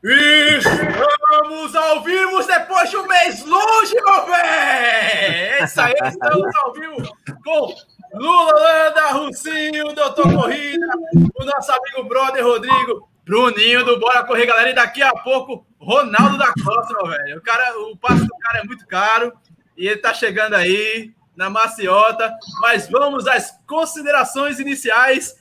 [0.00, 5.64] Estamos ao vivo depois de um mês longe, meu velho!
[5.64, 7.74] Isso aí, estamos ao vivo com
[8.14, 10.86] Lula Landa, Russinho, Doutor Corrida,
[11.34, 14.70] o nosso amigo brother Rodrigo, Bruninho do Bora Correr, galera.
[14.70, 17.38] E daqui a pouco, Ronaldo da Costa, meu velho.
[17.38, 19.32] O, cara, o passo do cara é muito caro
[19.76, 22.32] e ele tá chegando aí na maciota.
[22.60, 25.34] Mas vamos às considerações iniciais.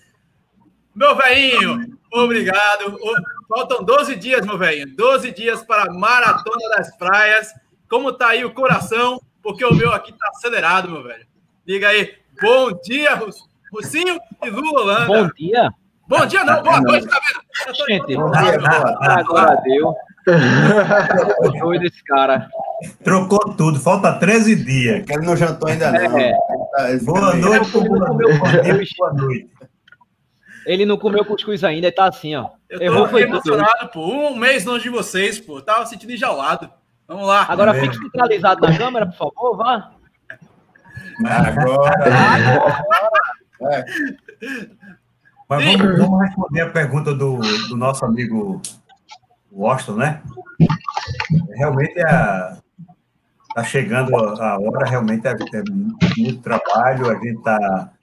[0.95, 2.97] Meu velhinho, obrigado.
[3.47, 4.95] Faltam 12 dias, meu velho.
[4.95, 7.47] 12 dias para a Maratona das Praias.
[7.89, 9.21] Como tá aí o coração?
[9.41, 11.25] Porque o meu aqui tá acelerado, meu velho.
[11.65, 12.13] Diga aí.
[12.41, 13.19] Bom dia,
[13.73, 15.05] Russinho e Lula Holanda.
[15.07, 15.69] Bom dia.
[16.07, 16.61] Bom dia, não.
[16.61, 17.75] Boa noite, tá vendo?
[17.87, 18.57] Gente, bom dia,
[19.01, 19.93] agora deu.
[21.59, 22.49] doido esse cara.
[23.03, 25.05] Trocou tudo, falta 13 dias.
[25.05, 26.17] Que ele não jantou ainda não.
[26.17, 26.33] É.
[27.01, 28.95] Boa noite, boa noite.
[28.97, 29.49] Boa noite.
[30.67, 32.49] Ele não comeu cuscuz ainda, ele tá assim, ó.
[32.69, 34.05] Eu tô Errou, foi emocionado, pô.
[34.05, 35.61] Um mês longe de vocês, pô.
[35.61, 36.69] Tava sentindo enjaulado.
[37.07, 37.45] Vamos lá.
[37.47, 39.91] Agora é fique centralizado na câmera, por favor, vá.
[41.25, 42.83] Agora.
[43.71, 43.85] é.
[45.49, 47.37] Mas vamos, vamos, responder a pergunta do,
[47.69, 48.61] do nosso amigo
[49.49, 50.21] Washington, né?
[51.55, 52.57] Realmente a,
[53.55, 55.63] tá chegando a hora, realmente é, é
[56.17, 57.93] muito trabalho, a gente tá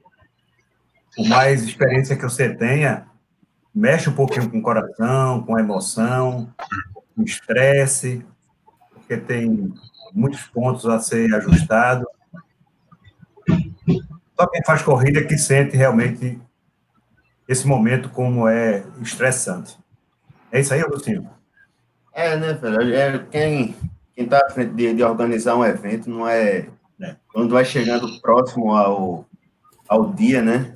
[1.17, 3.07] por mais experiência que você tenha,
[3.75, 6.53] mexe um pouquinho com o coração, com a emoção,
[7.15, 8.25] com o estresse,
[8.93, 9.73] porque tem
[10.13, 12.07] muitos pontos a ser ajustado.
[14.39, 16.41] Só quem faz corrida que sente realmente
[17.49, 19.79] esse momento como é estressante.
[20.51, 21.29] É isso aí, Agostinho?
[22.13, 22.95] É, né, velho?
[22.95, 23.75] É, quem
[24.15, 26.69] quem está à frente de, de, organizar um evento não é,
[27.01, 29.27] é, quando vai chegando próximo ao,
[29.89, 30.73] ao dia, né?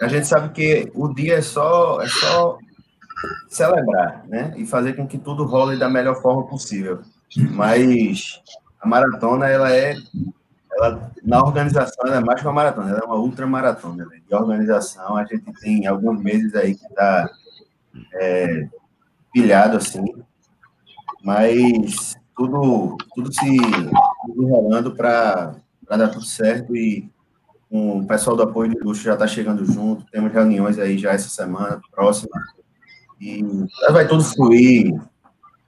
[0.00, 2.58] A gente sabe que o dia é só, é só
[3.48, 4.54] celebrar, né?
[4.56, 7.00] E fazer com que tudo role da melhor forma possível.
[7.50, 8.40] Mas
[8.80, 9.96] a maratona, ela é.
[10.76, 14.04] Ela, na organização, ela é mais que uma maratona, ela é uma ultramaratona.
[14.06, 14.20] Né?
[14.26, 17.28] De organização, a gente tem alguns meses aí que está
[18.14, 18.68] é,
[19.32, 20.04] pilhado assim,
[21.24, 23.56] mas tudo, tudo se
[24.28, 25.56] enrolando para
[25.88, 27.10] dar tudo certo e
[27.70, 31.28] o pessoal do apoio de luxo já está chegando junto, temos reuniões aí já essa
[31.28, 32.30] semana, próxima,
[33.20, 33.44] e
[33.90, 34.98] vai tudo fluir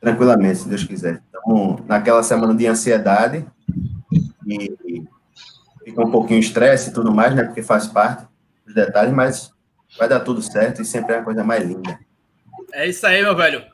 [0.00, 1.22] tranquilamente, se Deus quiser.
[1.28, 3.44] Então, naquela semana de ansiedade,
[4.46, 5.04] e
[5.84, 8.26] fica um pouquinho estresse e tudo mais, né, porque faz parte
[8.64, 9.52] dos detalhes, mas
[9.98, 11.98] vai dar tudo certo e sempre é a coisa mais linda.
[12.72, 13.64] É isso aí, meu velho.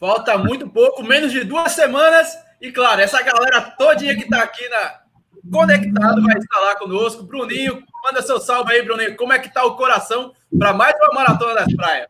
[0.00, 2.28] Falta muito pouco, menos de duas semanas,
[2.60, 5.03] e claro, essa galera todinha que está aqui na,
[5.50, 7.22] conectado vai estar lá conosco.
[7.22, 9.16] Bruninho, manda seu salve aí, Bruninho.
[9.16, 12.08] Como é que tá o coração para mais uma Maratona das Praias?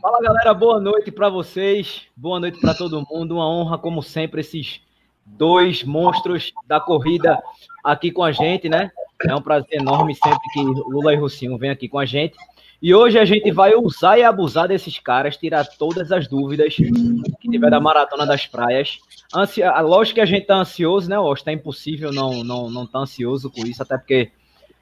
[0.00, 0.54] Fala, galera.
[0.54, 2.02] Boa noite para vocês.
[2.16, 3.36] Boa noite para todo mundo.
[3.36, 4.80] Uma honra, como sempre, esses
[5.24, 7.38] dois monstros da corrida
[7.84, 8.90] aqui com a gente, né?
[9.26, 12.36] É um prazer enorme sempre que Lula e Rocinho vêm aqui com a gente.
[12.82, 17.50] E hoje a gente vai usar e abusar desses caras, tirar todas as dúvidas que
[17.50, 18.98] tiver da Maratona das Praias.
[19.34, 21.42] Ansia, lógico que a gente tá ansioso, né, Osh?
[21.42, 24.30] Tá impossível não, não, não tá ansioso com isso, até porque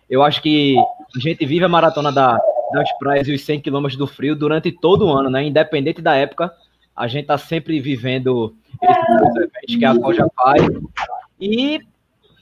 [0.09, 2.39] eu acho que a gente vive a Maratona da,
[2.73, 5.45] das Praias e os 100 km do frio durante todo o ano, né?
[5.45, 6.53] Independente da época,
[6.95, 10.63] a gente tá sempre vivendo esses eventos que a Coja faz.
[11.41, 11.81] E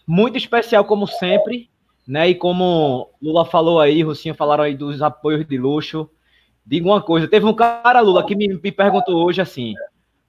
[0.07, 1.69] muito especial, como sempre,
[2.07, 2.29] né?
[2.29, 6.09] E como Lula falou aí, Rocinho falaram aí dos apoios de luxo.
[6.65, 9.75] Diga uma coisa, teve um cara, Lula, que me, me perguntou hoje assim,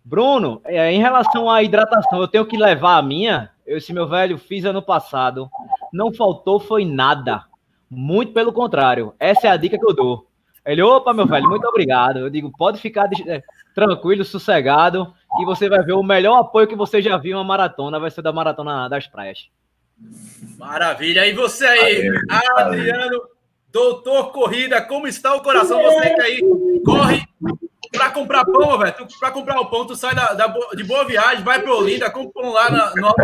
[0.04, 3.52] Bruno, é, em relação à hidratação, eu tenho que levar a minha?
[3.66, 5.50] Eu, esse meu velho, fiz ano passado,
[5.92, 7.44] não faltou foi nada.
[7.90, 10.28] Muito pelo contrário, essa é a dica que eu dou.
[10.66, 12.20] Ele, opa, meu velho, muito obrigado.
[12.20, 13.42] Eu digo, pode ficar é,
[13.74, 17.44] tranquilo, sossegado, e você vai ver o melhor apoio que você já viu em uma
[17.44, 19.50] maratona, vai ser da Maratona das Praias.
[20.58, 21.25] Maravilha.
[21.28, 22.09] E você aí,
[22.56, 23.22] Adriano,
[23.72, 25.81] doutor Corrida, como está o coração?
[25.81, 26.41] Você que aí
[26.85, 27.28] corre
[27.91, 28.96] para comprar pão, velho.
[29.19, 32.41] Para comprar o pão, tu sai da, da, de boa viagem, vai para Olinda, compra
[32.41, 33.22] pão lá na, no Alto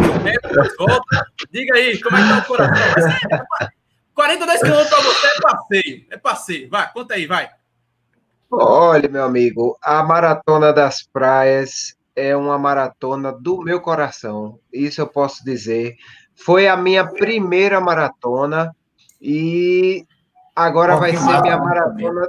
[0.77, 1.25] volta.
[1.51, 3.45] Diga aí, como é que tá o coração?
[4.15, 6.05] 42 quilômetros para você é passeio.
[6.11, 6.69] É passeio.
[6.69, 7.49] Vai, conta aí, vai.
[8.51, 14.59] Olha, meu amigo, a Maratona das Praias é uma maratona do meu coração.
[14.71, 15.95] Isso eu posso dizer.
[16.35, 18.75] Foi a minha primeira maratona
[19.21, 20.05] e
[20.55, 22.27] agora vai ser minha maratona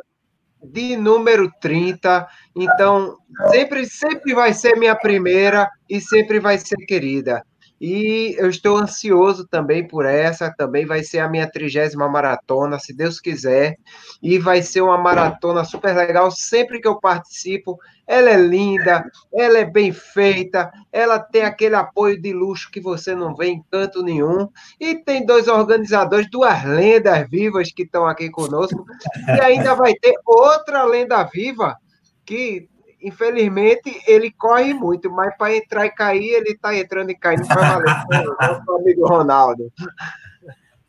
[0.62, 2.26] de número 30.
[2.56, 3.16] Então,
[3.50, 7.44] sempre, sempre vai ser minha primeira e sempre vai ser querida.
[7.80, 12.94] E eu estou ansioso também por essa, também vai ser a minha trigésima maratona, se
[12.94, 13.76] Deus quiser.
[14.22, 16.30] E vai ser uma maratona super legal.
[16.30, 22.20] Sempre que eu participo, ela é linda, ela é bem feita, ela tem aquele apoio
[22.20, 24.48] de luxo que você não vê em canto nenhum.
[24.78, 28.84] E tem dois organizadores, duas lendas vivas que estão aqui conosco.
[29.26, 31.76] E ainda vai ter outra lenda viva
[32.24, 32.68] que
[33.04, 37.78] infelizmente, ele corre muito, mas para entrar e cair, ele está entrando e caindo para
[37.78, 38.04] valer.
[38.40, 39.72] Nosso amigo Ronaldo.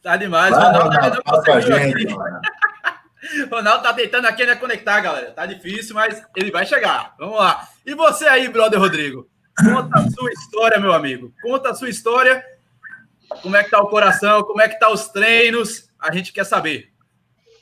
[0.01, 0.95] Tá demais, Vai, Ronaldo.
[0.95, 2.15] Ronaldo, tá gente,
[3.51, 5.31] Ronaldo tá tentando aqui né, conectar, galera.
[5.31, 7.13] Tá difícil, mas ele vai chegar.
[7.19, 7.67] Vamos lá.
[7.85, 9.27] E você aí, brother Rodrigo?
[9.57, 11.33] Conta a sua história, meu amigo.
[11.41, 12.43] Conta a sua história.
[13.41, 14.43] Como é que tá o coração?
[14.43, 15.89] Como é que tá os treinos?
[15.99, 16.94] A gente quer saber.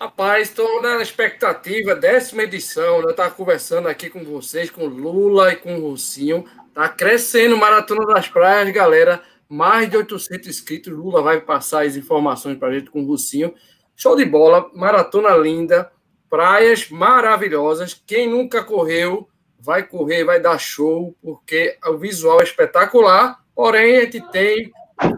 [0.04, 3.12] Rapaz, estou na expectativa, décima edição, né?
[3.12, 6.44] Estava conversando aqui com vocês, com Lula e com o Rocinho.
[6.74, 9.24] Tá crescendo Maratona das Praias, galera.
[9.48, 10.92] Mais de 800 inscritos.
[10.92, 13.56] Lula vai passar as informações para a gente com o Rocinho.
[13.96, 15.90] Show de bola, maratona linda,
[16.30, 17.94] praias maravilhosas.
[18.06, 23.40] Quem nunca correu, vai correr, vai dar show, porque o visual é espetacular.
[23.56, 24.70] Porém, a gente tem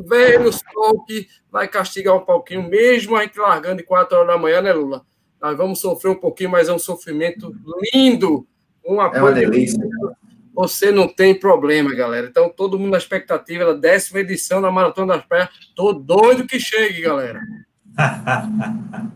[0.07, 4.37] velho sol que vai castigar um pouquinho, mesmo a gente largando de 4 horas da
[4.37, 5.05] manhã, né, Lula?
[5.41, 7.53] Nós vamos sofrer um pouquinho, mas é um sofrimento
[7.93, 8.47] lindo.
[8.83, 9.79] Uma é uma delícia.
[10.53, 12.27] Você não tem problema, galera.
[12.27, 15.49] Então, todo mundo na expectativa da décima edição da Maratona das Praias.
[15.75, 17.41] Tô doido que chegue, galera.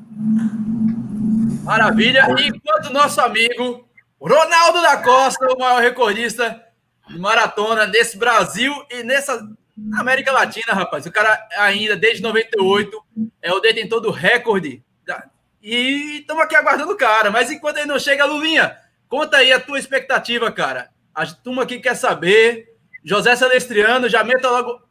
[1.63, 2.27] Maravilha.
[2.37, 3.87] E enquanto nosso amigo
[4.19, 6.61] Ronaldo da Costa, o maior recordista
[7.07, 9.47] de maratona desse Brasil e nessa
[9.97, 11.05] América Latina, rapaz.
[11.05, 13.03] O cara ainda, desde 98,
[13.41, 14.83] é o detentor do recorde.
[15.61, 17.29] E estamos aqui aguardando o cara.
[17.29, 18.77] Mas enquanto ele não chega, Lulinha,
[19.07, 20.89] conta aí a tua expectativa, cara.
[21.13, 22.67] A turma aqui quer saber.
[23.03, 24.81] José Celestriano, já meta logo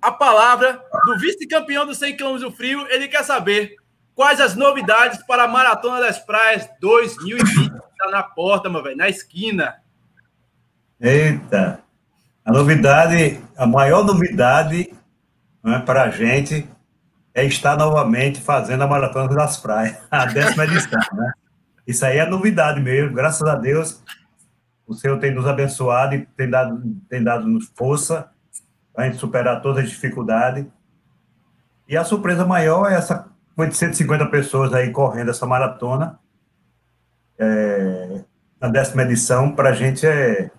[0.00, 2.86] a palavra do vice-campeão do 100 km do frio.
[2.88, 3.76] Ele quer saber
[4.14, 7.72] quais as novidades para a Maratona das Praias 2020.
[7.72, 9.82] Está na porta, meu velho, na esquina.
[11.00, 11.82] Eita!
[12.48, 14.90] A novidade, a maior novidade
[15.62, 16.66] né, para a gente
[17.34, 21.30] é estar novamente fazendo a Maratona das Praias, a décima edição, né?
[21.86, 24.02] Isso aí é novidade mesmo, graças a Deus,
[24.86, 28.30] o Senhor tem nos abençoado e tem dado, tem dado nos força
[28.94, 30.64] para a gente superar todas as dificuldades.
[31.86, 33.28] E a surpresa maior é essa
[33.58, 36.18] de 150 pessoas aí correndo essa maratona,
[37.38, 38.24] é,
[38.58, 40.50] na décima edição, para a gente é,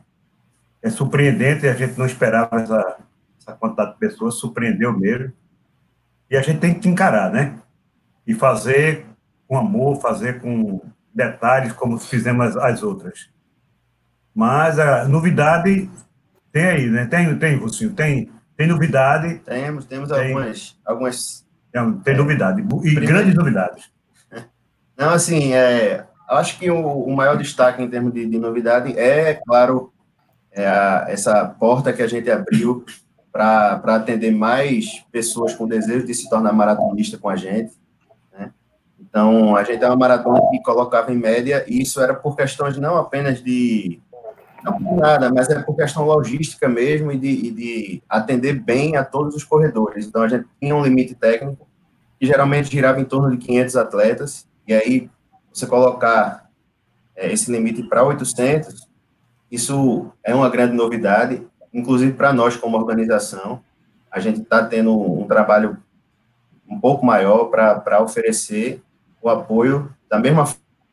[0.81, 2.97] é surpreendente, a gente não esperava essa,
[3.39, 5.33] essa quantidade de pessoas, surpreendeu mesmo.
[6.29, 7.59] E a gente tem que encarar, né?
[8.25, 9.05] E fazer
[9.47, 10.81] com amor, fazer com
[11.13, 13.29] detalhes, como fizemos as, as outras.
[14.33, 15.89] Mas a novidade
[16.51, 17.05] tem aí, né?
[17.05, 19.39] Tem, tem, Rucinho, tem, tem novidade.
[19.39, 21.45] Temos, temos tem, algumas, algumas.
[21.71, 23.91] Tem, tem é, novidade, e primeiro, grandes novidades.
[24.97, 29.35] Não, assim, é, acho que o, o maior destaque em termos de, de novidade é,
[29.45, 29.93] claro,
[30.51, 32.85] é a, essa porta que a gente abriu
[33.31, 37.73] para atender mais pessoas com desejo de se tornar maratonista com a gente.
[38.33, 38.51] Né?
[38.99, 42.77] Então, a gente é uma maratona que colocava em média, e isso era por questões
[42.77, 43.99] não apenas de.
[44.63, 48.97] Não por nada, mas é por questão logística mesmo e de, e de atender bem
[48.97, 50.05] a todos os corredores.
[50.05, 51.65] Então, a gente tinha um limite técnico,
[52.19, 55.09] que geralmente girava em torno de 500 atletas, e aí
[55.53, 56.49] você colocar
[57.15, 58.88] é, esse limite para 800,
[59.51, 63.61] isso é uma grande novidade, inclusive para nós como organização.
[64.11, 65.77] A gente está tendo um trabalho
[66.67, 68.81] um pouco maior para oferecer
[69.21, 70.45] o apoio da mesma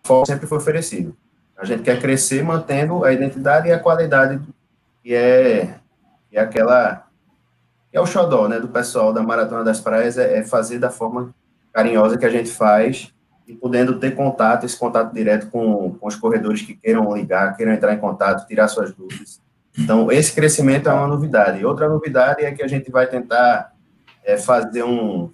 [0.05, 1.17] forma que sempre foi oferecido.
[1.57, 4.41] A gente quer crescer mantendo a identidade e a qualidade
[5.03, 5.79] que é,
[6.31, 7.07] que é aquela
[7.91, 10.91] que é o xodó, né, do pessoal da Maratona das Praias, é, é fazer da
[10.91, 11.35] forma
[11.73, 13.13] carinhosa que a gente faz
[13.47, 17.73] e podendo ter contato, esse contato direto com, com os corredores que queiram ligar, queiram
[17.73, 19.41] entrar em contato, tirar suas dúvidas.
[19.79, 21.65] Então, esse crescimento é uma novidade.
[21.65, 23.73] Outra novidade é que a gente vai tentar
[24.25, 25.31] é, fazer um,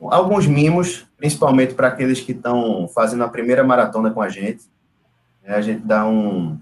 [0.00, 4.64] alguns mimos, principalmente para aqueles que estão fazendo a primeira maratona com a gente.
[5.42, 6.58] É, a gente dá um.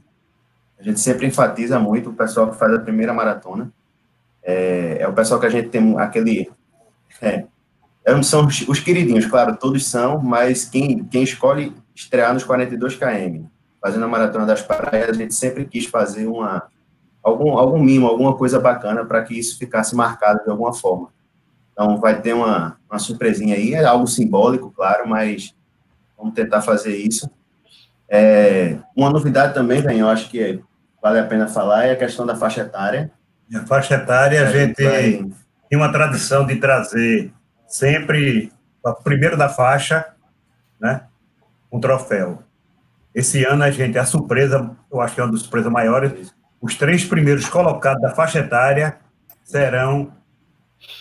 [0.79, 3.73] A gente sempre enfatiza muito o pessoal que faz a primeira maratona.
[4.43, 6.51] É, é o pessoal que a gente tem aquele.
[7.21, 7.45] É,
[8.23, 13.45] são os, os queridinhos, claro, todos são, mas quem, quem escolhe estrear nos 42 km,
[13.81, 16.65] fazendo a Maratona das Praias, a gente sempre quis fazer uma,
[17.23, 21.09] algum, algum mimo, alguma coisa bacana para que isso ficasse marcado de alguma forma.
[21.73, 25.55] Então, vai ter uma, uma surpresinha aí, é algo simbólico, claro, mas
[26.19, 27.31] vamos tentar fazer isso.
[28.09, 30.61] É, uma novidade também, bem, eu acho que
[31.03, 33.11] vale a pena falar, é a questão da faixa etária.
[33.55, 35.35] A faixa etária, a, a gente, gente
[35.69, 37.33] tem uma tradição de trazer
[37.73, 38.53] sempre,
[38.85, 40.05] o primeiro da faixa,
[40.79, 41.07] né,
[41.73, 42.43] um troféu.
[43.15, 46.77] Esse ano a gente, a surpresa, eu acho que é uma das surpresas maiores, os
[46.77, 48.99] três primeiros colocados da faixa etária
[49.43, 50.13] serão,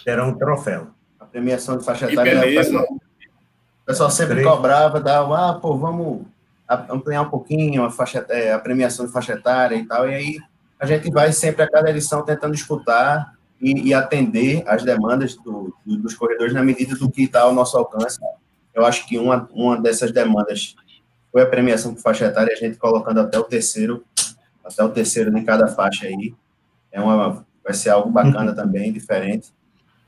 [0.05, 0.87] terão um troféu.
[1.19, 4.47] A premiação de faixa etária, o pessoal, o pessoal sempre três.
[4.47, 6.25] cobrava, dava, ah, pô, vamos
[6.89, 10.39] ampliar um pouquinho a, faixa, é, a premiação de faixa etária e tal, e aí
[10.79, 15.74] a gente vai sempre a cada edição tentando escutar e, e atender as demandas do,
[15.86, 18.20] do, dos corredores na medida do que está ao nosso alcance.
[18.74, 20.75] Eu acho que uma, uma dessas demandas
[21.32, 24.03] foi a premiação por faixa etária, a gente colocando até o terceiro,
[24.65, 26.34] até o terceiro em cada faixa aí.
[26.91, 29.50] É uma, vai ser algo bacana também, diferente.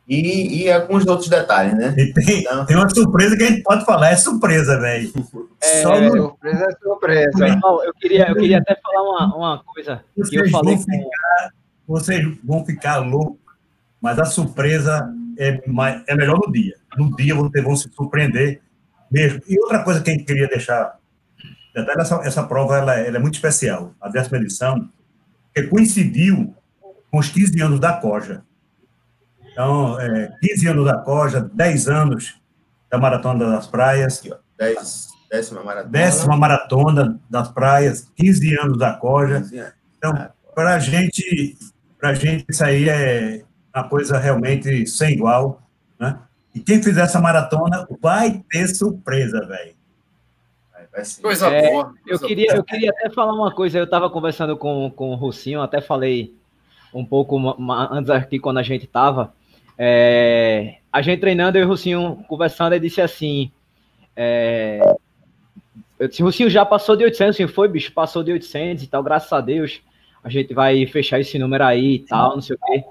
[0.09, 1.95] E, e alguns outros detalhes, né?
[1.97, 5.13] E tem, então, tem uma surpresa que a gente pode falar, é surpresa, velho.
[5.61, 6.11] É, Só no...
[6.11, 7.61] surpresa é surpresa.
[7.85, 11.53] eu, queria, eu queria até falar uma, uma coisa vocês que eu falei vão ficar.
[11.87, 13.42] Vocês vão ficar loucos
[14.03, 15.61] mas a surpresa é,
[16.07, 16.75] é melhor no dia.
[16.97, 18.61] No dia vocês vão se surpreender
[19.09, 19.41] mesmo.
[19.47, 20.99] E outra coisa que a gente queria deixar,
[21.73, 24.89] essa, essa prova ela, ela é muito especial, a décima edição,
[25.55, 26.53] que coincidiu
[27.09, 28.43] com os 15 anos da Coja.
[29.49, 32.41] Então, é, 15 anos da Coja, 10 anos
[32.91, 34.21] da Maratona das Praias.
[35.31, 35.91] décima maratona.
[35.91, 39.43] Décima maratona das praias, 15 anos da Coja.
[39.97, 41.57] Então, para gente,
[42.01, 45.61] a gente, isso aí é, uma coisa realmente sem igual,
[45.99, 46.19] né?
[46.53, 49.73] E quem fizer essa maratona vai ter surpresa, velho.
[51.21, 51.85] Coisa é, boa.
[51.85, 52.57] Coisa eu, queria, boa.
[52.57, 53.79] eu queria até falar uma coisa.
[53.79, 56.35] Eu estava conversando com, com o Russinho, até falei
[56.93, 57.39] um pouco
[57.91, 59.33] antes aqui quando a gente estava.
[59.75, 63.51] É, a gente treinando, eu e o Russinho conversando, ele disse assim:
[64.15, 64.95] é,
[65.97, 69.01] eu disse, Russinho já passou de 800, assim, foi, bicho, passou de 800 e tal,
[69.01, 69.81] graças a Deus.
[70.23, 72.83] A gente vai fechar esse número aí e tal, não sei o quê.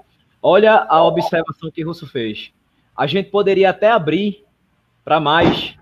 [0.45, 2.51] Olha a observação que Russo fez.
[2.97, 4.43] A gente poderia até abrir
[5.05, 5.77] para mais,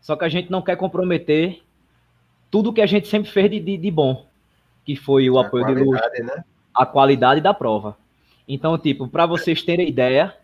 [0.00, 1.62] só que a gente não quer comprometer
[2.50, 4.26] tudo que a gente sempre fez de, de, de bom,
[4.84, 6.44] que foi o a apoio de luz, né?
[6.74, 7.96] a qualidade da prova.
[8.46, 10.36] Então, tipo, para vocês terem ideia,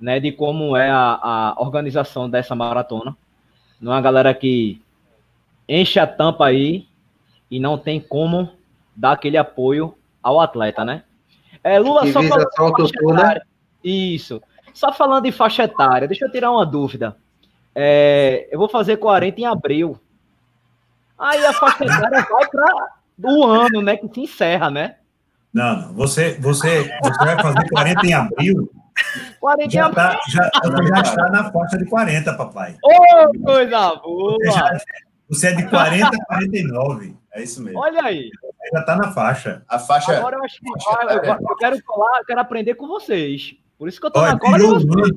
[0.00, 3.16] né, de como é a, a organização dessa maratona,
[3.80, 4.82] não é uma galera que
[5.68, 6.86] enche a tampa aí
[7.48, 8.50] e não tem como
[8.94, 11.04] dar aquele apoio ao atleta, né?
[11.64, 13.46] É, Lula que só falando faixa etária.
[13.82, 14.42] Isso.
[14.74, 17.16] Só falando em faixa etária, deixa eu tirar uma dúvida.
[17.74, 19.98] É, eu vou fazer 40 em abril.
[21.18, 22.90] Aí a faixa etária vai para
[23.22, 23.96] o ano, né?
[23.96, 24.96] Que se encerra, né?
[25.52, 25.94] Não, não.
[25.94, 28.70] Você, você, você vai fazer 40 em abril.
[29.40, 32.76] 40 já, em tá, já, você já está na faixa de 40, papai.
[32.82, 34.36] Ô, oh, coisa boa!
[34.38, 34.78] Você, já,
[35.28, 37.16] você é de 40 a 49.
[37.34, 37.80] É isso mesmo.
[37.80, 38.30] Olha aí.
[38.72, 39.64] Já está na faixa.
[39.68, 40.16] A faixa.
[40.16, 43.56] Agora eu acho que eu, eu, quero colar, eu quero aprender com vocês.
[43.76, 45.16] Por isso que eu estou na cola de vocês.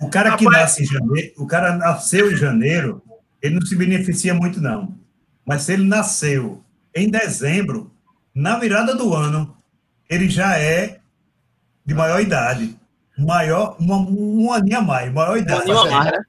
[0.00, 3.02] O cara que nasce em janeiro, o cara nasceu em janeiro,
[3.42, 4.94] ele não se beneficia muito, não.
[5.44, 6.64] Mas se ele nasceu
[6.94, 7.92] em dezembro,
[8.34, 9.54] na virada do ano,
[10.08, 11.00] ele já é
[11.84, 12.74] de maior idade.
[13.18, 15.70] Maior, uma, uma aninha a mais, maior idade.
[15.70, 16.24] Uma mais, né?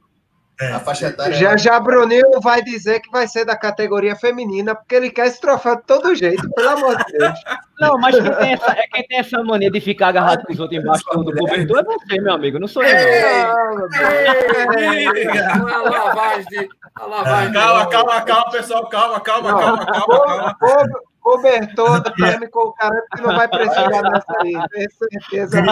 [0.61, 0.73] É.
[0.73, 1.33] A faixa etária.
[1.33, 5.41] Já já Bruninho vai dizer que vai ser da categoria feminina, porque ele quer esse
[5.41, 7.39] troféu de todo jeito, pelo amor de Deus.
[7.81, 10.59] Não, mas quem tem essa, é quem tem essa mania de ficar agarrado com os
[10.59, 12.95] outros embaixo do, do cobertor é você, meu amigo, não sou eu.
[15.57, 17.07] Não.
[17.07, 17.53] lavagem.
[17.53, 20.99] Calma, calma, calma, pessoal, calma, calma, calma, calma, calma.
[21.21, 25.63] Cobertor térmico, o cara que não vai precisar dessa aí, tenho certeza.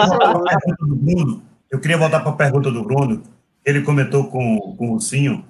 [1.70, 3.22] Eu queria voltar para a pergunta do Bruno
[3.64, 5.44] ele comentou com, com o Russinho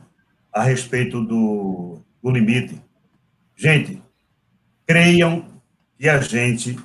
[0.52, 2.82] a respeito do, do limite.
[3.56, 4.02] Gente,
[4.86, 5.44] creiam
[5.98, 6.78] que a gente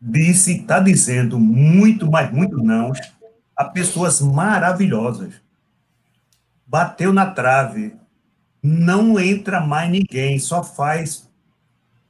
[0.00, 2.92] disse, está dizendo muito, mas muito não
[3.56, 5.34] a pessoas maravilhosas.
[6.66, 7.94] Bateu na trave,
[8.62, 11.28] não entra mais ninguém, só faz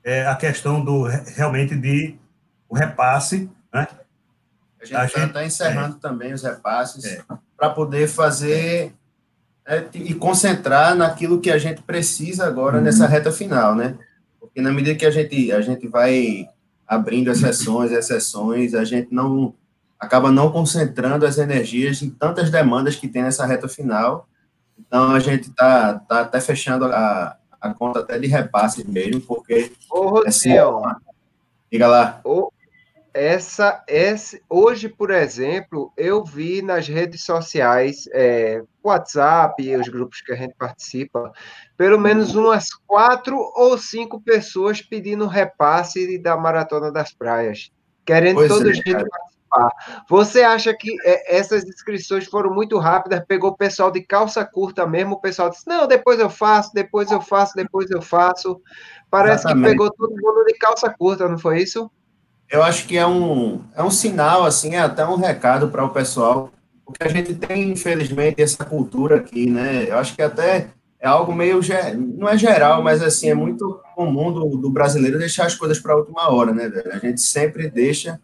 [0.04, 2.16] é, a questão do realmente de
[2.68, 3.86] o repasse, né?
[4.80, 7.04] A gente está encerrando é, também os repasses.
[7.04, 7.22] É
[7.62, 8.92] para poder fazer
[9.64, 12.82] é, e concentrar naquilo que a gente precisa agora uhum.
[12.82, 13.96] nessa reta final, né?
[14.40, 16.48] Porque na medida que a gente, a gente vai
[16.84, 19.54] abrindo as sessões, a gente não
[19.96, 24.26] acaba não concentrando as energias em tantas demandas que tem nessa reta final.
[24.76, 29.70] Então a gente está tá até fechando a, a conta até de repasse mesmo, porque.
[29.88, 30.32] Ô, Rodrigo,
[31.70, 32.20] diga lá.
[32.24, 32.50] Ô,
[33.14, 40.20] essa, essa, hoje, por exemplo, eu vi nas redes sociais, é, WhatsApp e os grupos
[40.22, 41.30] que a gente participa,
[41.76, 47.70] pelo menos umas quatro ou cinco pessoas pedindo repasse da Maratona das Praias,
[48.04, 49.70] querendo pois todo é, participar.
[50.08, 53.22] Você acha que é, essas inscrições foram muito rápidas?
[53.26, 55.16] Pegou o pessoal de calça curta mesmo?
[55.16, 58.60] O pessoal disse: não, depois eu faço, depois eu faço, depois eu faço.
[59.10, 59.64] Parece Exatamente.
[59.64, 61.90] que pegou todo mundo de calça curta, não foi isso?
[62.52, 65.88] Eu acho que é um, é um sinal, assim, é até um recado para o
[65.88, 66.52] pessoal,
[66.84, 69.86] porque a gente tem, infelizmente, essa cultura aqui, né?
[69.88, 70.68] Eu acho que até
[71.00, 71.60] é algo meio,
[72.18, 75.94] não é geral, mas assim, é muito comum do, do brasileiro deixar as coisas para
[75.94, 76.70] a última hora, né?
[76.92, 78.20] A gente sempre deixa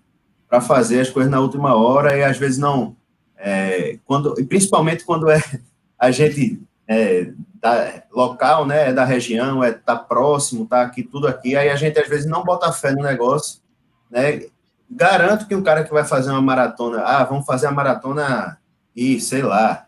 [0.46, 2.94] para fazer as coisas na última hora e às vezes não,
[3.38, 5.42] é, quando, principalmente quando é
[5.98, 11.26] a gente é, da, local, né, é da região, é tá próximo, tá aqui, tudo
[11.26, 13.60] aqui, aí a gente às vezes não bota fé no negócio,
[14.10, 14.42] né?
[14.90, 18.58] Garanto que um cara que vai fazer uma maratona, ah, vamos fazer a maratona
[18.96, 19.86] e sei lá,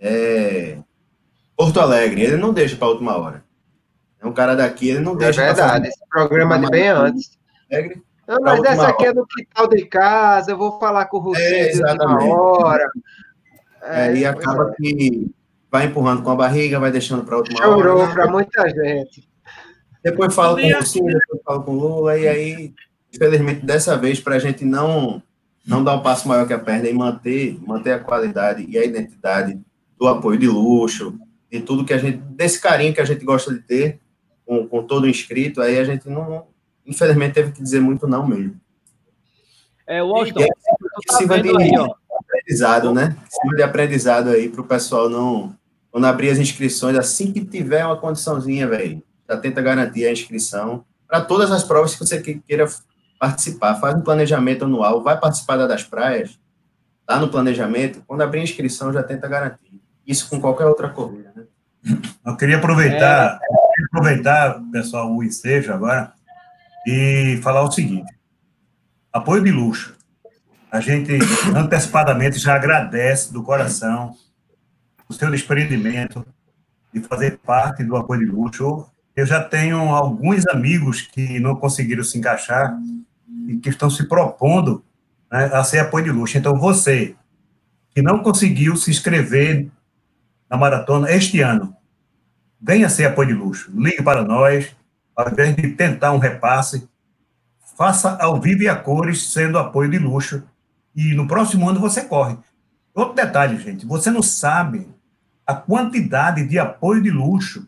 [0.00, 0.78] é,
[1.56, 3.44] Porto Alegre, ele não deixa para a última hora.
[4.20, 5.42] É um cara daqui, ele não é deixa.
[5.42, 7.36] É verdade, esse programa de bem antes.
[7.70, 9.10] Alegre, não, mas essa aqui hora.
[9.10, 12.30] é do quintal de casa, eu vou falar com o Rousseau é, exatamente.
[12.30, 12.90] hora.
[13.82, 14.74] É, e acaba é.
[14.74, 15.30] que
[15.70, 17.88] vai empurrando com a barriga, vai deixando para última Chorou hora.
[17.88, 19.28] Chorou para muita gente.
[20.02, 22.74] Depois falo com o Rousseau, depois falo com o Lula, e aí,
[23.12, 25.22] infelizmente, dessa vez, para a gente não,
[25.66, 28.84] não dar um passo maior que a perna e manter, manter a qualidade e a
[28.84, 29.58] identidade
[29.98, 31.18] do apoio de luxo,
[31.50, 34.00] de tudo que a gente, desse carinho que a gente gosta de ter
[34.46, 36.46] com, com todo inscrito, aí a gente não,
[36.86, 38.58] infelizmente, teve que dizer muito não mesmo.
[39.86, 40.46] É, Washington,
[41.06, 41.70] tá sirva de aí,
[42.10, 43.16] aprendizado, né?
[43.28, 45.56] Sirva de aprendizado aí para o pessoal não,
[45.90, 50.84] quando abrir as inscrições, assim que tiver uma condiçãozinha, velho, já tenta garantir a inscrição
[51.06, 52.66] para todas as provas que você queira
[53.18, 53.74] participar.
[53.76, 56.38] Faz um planejamento anual, vai participar da das praias,
[57.06, 59.80] tá no planejamento, quando abrir a inscrição já tenta garantir.
[60.06, 61.44] Isso com qualquer outra corrida, né?
[62.24, 63.84] Eu queria aproveitar, é...
[63.84, 66.12] aproveitar, pessoal, o ensejo agora
[66.86, 68.12] e falar o seguinte:
[69.12, 69.96] apoio de luxo.
[70.70, 71.18] A gente
[71.56, 74.14] antecipadamente já agradece do coração
[75.08, 76.26] o seu desprendimento
[76.92, 78.86] de fazer parte do apoio de luxo.
[79.16, 82.78] Eu já tenho alguns amigos que não conseguiram se encaixar
[83.48, 84.84] e que estão se propondo
[85.30, 86.38] né, a ser apoio de luxo.
[86.38, 87.14] Então, você
[87.90, 89.68] que não conseguiu se inscrever
[90.48, 91.76] na maratona este ano.
[92.60, 93.70] Venha ser apoio de luxo.
[93.74, 94.74] Ligue para nós,
[95.16, 96.88] ao invés de tentar um repasse,
[97.76, 100.42] faça ao vivo e a cores, sendo apoio de luxo.
[100.94, 102.36] E no próximo ano você corre.
[102.94, 104.88] Outro detalhe, gente, você não sabe
[105.46, 107.66] a quantidade de apoio de luxo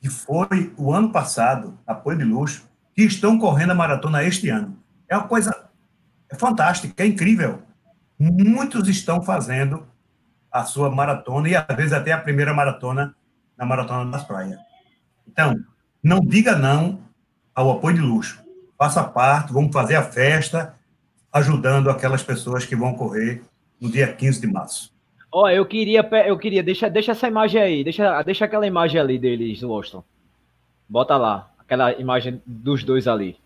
[0.00, 4.76] que foi o ano passado, apoio de luxo, que estão correndo a maratona este ano.
[5.08, 5.68] É uma coisa
[6.38, 7.62] fantástica, é incrível.
[8.18, 9.86] Muitos estão fazendo
[10.50, 13.14] a sua maratona e às vezes até a primeira maratona
[13.56, 14.58] na Maratona das Praias.
[15.26, 15.54] Então,
[16.02, 17.00] não diga não
[17.54, 18.42] ao apoio de luxo.
[18.76, 20.74] Faça parte, vamos fazer a festa
[21.32, 23.42] ajudando aquelas pessoas que vão correr
[23.80, 24.92] no dia 15 de março.
[25.30, 29.00] Ó, oh, eu queria, eu queria, deixa, deixa essa imagem aí, deixa, deixa aquela imagem
[29.00, 30.04] ali deles, Washington.
[30.86, 33.38] Bota lá, aquela imagem dos dois ali.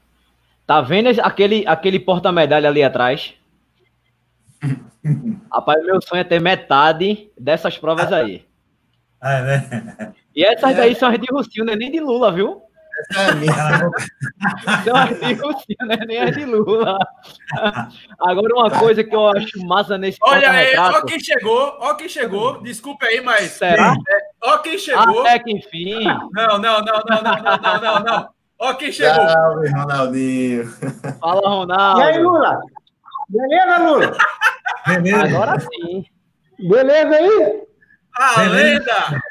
[0.66, 3.34] Tá vendo aquele, aquele porta-medalha ali atrás?
[5.52, 8.44] Rapaz, meu sonho é ter metade dessas provas aí.
[9.20, 10.14] Ah, é, né?
[10.34, 12.62] E essas daí são as de Rocinho, não é nem de Lula, viu?
[12.98, 13.90] Essa é a minha.
[15.80, 16.98] não é nem as de Lula.
[18.20, 22.08] Agora, uma coisa que eu acho massa nesse Olha aí, ó quem chegou, ó quem
[22.08, 22.62] chegou.
[22.62, 23.50] Desculpa aí, mas.
[23.52, 23.92] Será?
[23.92, 25.20] É, ó quem chegou.
[25.20, 26.04] Até que enfim.
[26.04, 28.28] Não, não, não, não, não, não, não, não.
[28.58, 29.28] Ó quem chegou.
[29.28, 30.66] Salve, Ronaldinho.
[31.20, 32.00] Fala, Ronaldo.
[32.00, 32.60] E aí, Lula?
[33.28, 34.16] Beleza, Lula?
[34.86, 35.24] Beleza.
[35.24, 36.04] Agora sim.
[36.58, 37.62] Beleza aí?
[38.18, 39.22] A lenda!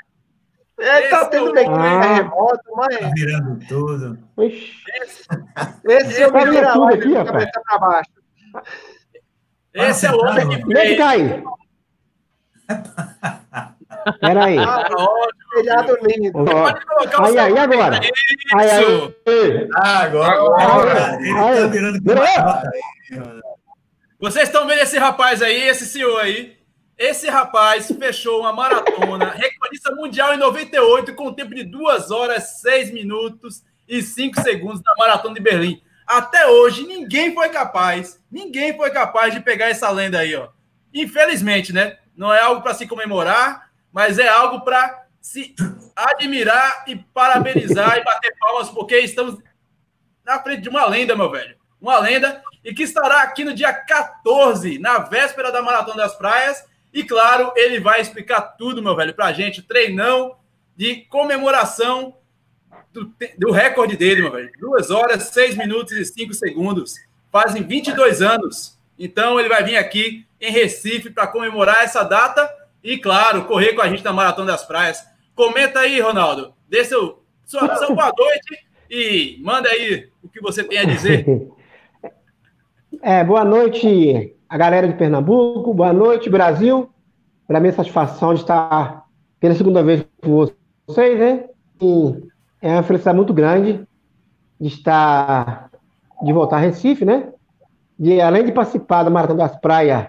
[0.78, 3.00] É, tá tendo meio que remoto, mas.
[3.00, 4.20] Tá virando tudo.
[4.38, 4.74] Esse,
[5.86, 7.50] esse eu me vira tudo aqui, rapaz.
[7.52, 8.12] Pra baixo.
[9.74, 11.44] Esse é o homem que Como é que cai?
[14.20, 14.58] Peraí.
[14.60, 14.86] Ah,
[15.56, 16.46] Telhado lindo.
[17.20, 18.00] Aí, aí, agora.
[18.56, 19.70] Aí, aí.
[19.76, 20.34] Agora.
[20.34, 21.18] agora.
[21.22, 22.64] Ele tá
[23.12, 23.42] virando.
[24.20, 26.58] Vocês estão vendo esse rapaz aí, esse senhor aí?
[26.98, 32.92] Esse rapaz fechou uma maratona, recordista mundial em 98, com tempo de 2 horas, 6
[32.92, 35.82] minutos e 5 segundos na maratona de Berlim.
[36.08, 40.50] Até hoje, ninguém foi capaz, ninguém foi capaz de pegar essa lenda aí, ó.
[40.94, 41.98] Infelizmente, né?
[42.16, 45.54] Não é algo para se comemorar, mas é algo para se
[45.96, 49.38] admirar e parabenizar e bater palmas, porque estamos
[50.24, 51.58] na frente de uma lenda, meu velho.
[51.82, 56.64] Uma lenda e que estará aqui no dia 14, na véspera da Maratona das Praias.
[56.96, 59.62] E claro, ele vai explicar tudo, meu velho, pra gente.
[59.62, 60.38] Treinão
[60.78, 62.16] de comemoração
[62.94, 64.50] do, do recorde dele, meu velho.
[64.58, 66.96] 2 horas, 6 minutos e 5 segundos.
[67.30, 72.50] Fazem 22 anos Então ele vai vir aqui em Recife para comemorar essa data
[72.82, 75.04] e, claro, correr com a gente na Maratona das Praias.
[75.36, 76.54] Comenta aí, Ronaldo.
[76.70, 81.26] Dê seu, sua, sua boa noite e manda aí o que você tem a dizer.
[83.02, 86.90] É, boa noite a galera de Pernambuco, boa noite, Brasil.
[87.46, 89.04] Para mim, é satisfação de estar
[89.38, 90.48] pela segunda vez com
[90.88, 91.44] vocês, né?
[91.82, 92.24] E
[92.62, 93.86] é uma felicidade muito grande
[94.58, 95.70] de estar,
[96.24, 97.34] de voltar a Recife, né?
[98.00, 100.08] De, além de participar da Maratona das Praias,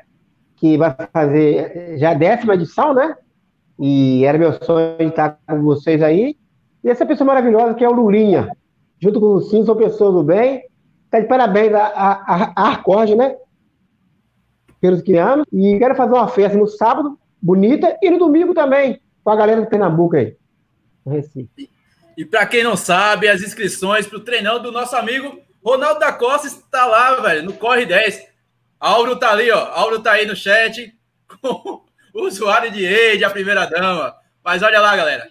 [0.54, 3.16] que vai fazer já a décima edição, né?
[3.80, 6.36] E era meu sonho estar com vocês aí.
[6.84, 8.48] E essa pessoa maravilhosa que é o Lulinha,
[9.00, 10.62] junto com o Sim, são pessoas do bem.
[11.10, 13.36] Tá de parabéns a, a, a né?
[14.80, 15.46] Pelos que anos.
[15.52, 19.60] E quero fazer uma festa no sábado, bonita, e no domingo também, com a galera
[19.60, 20.36] do Pernambuco aí,
[21.04, 21.70] no Recife.
[22.16, 26.12] E para quem não sabe, as inscrições para o treinão do nosso amigo Ronaldo da
[26.12, 28.24] Costa está lá, velho, no Corre 10.
[28.78, 29.66] Auro tá ali, ó.
[29.72, 30.96] Auro tá aí no chat
[31.42, 31.82] com
[32.14, 34.14] o usuário de Eide, a primeira dama.
[34.44, 35.28] Mas olha lá, galera.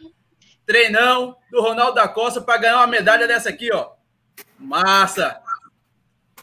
[0.65, 3.91] Treinão do Ronaldo da Costa para ganhar uma medalha dessa aqui, ó.
[4.60, 5.39] Massa!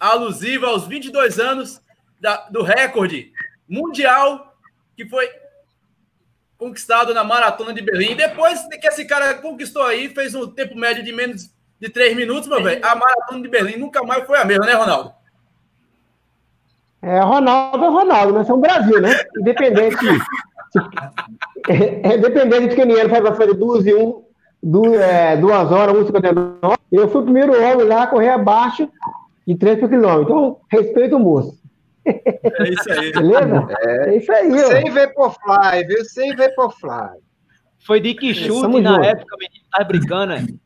[0.01, 1.82] Alusiva aos 22 anos
[2.23, 3.33] da, do recorde
[3.69, 4.55] mundial
[4.97, 5.29] que foi
[6.57, 8.15] conquistado na maratona de Berlim.
[8.15, 12.49] Depois que esse cara conquistou aí, fez um tempo médio de menos de 3 minutos,
[12.49, 12.81] meu velho.
[12.87, 15.13] A maratona de Berlim nunca mais foi a mesma, né, Ronaldo?
[17.03, 19.21] É, Ronaldo é Ronaldo, nós somos Brasil, né?
[19.37, 19.97] Independente.
[21.69, 24.25] é, independente de quem ele vai fazer 12 e 1,
[24.63, 26.79] duas, é, duas horas, 1,59.
[26.93, 28.89] Eu fui o primeiro homem lá a correr abaixo
[29.45, 30.23] de 3 por quilômetro.
[30.23, 31.62] Então, respeito o moço.
[32.05, 33.13] É isso aí.
[33.13, 33.67] Beleza?
[33.81, 34.67] É, é isso aí, ó.
[34.67, 36.05] Sem Vaporfly, viu?
[36.05, 37.21] Sem Vaporfly.
[37.87, 39.05] Foi de que chute na junto.
[39.05, 39.65] época, menino.
[39.71, 40.61] Tá brincando, hein?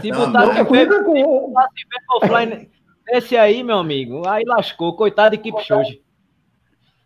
[0.00, 2.70] Se botasse Vaporfly
[3.08, 4.96] esse aí, meu amigo, aí lascou.
[4.96, 6.02] Coitado de Kipchoge.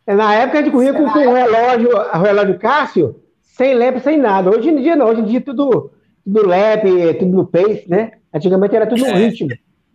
[0.06, 4.00] É, na época a gente corria com, com o relógio, o relógio Cássio, sem lep,
[4.00, 4.50] sem nada.
[4.50, 5.92] Hoje em dia não, hoje em dia tudo,
[6.24, 8.12] tudo lep, tudo no pace, né?
[8.32, 9.14] Antigamente era tudo no é.
[9.14, 9.50] ritmo.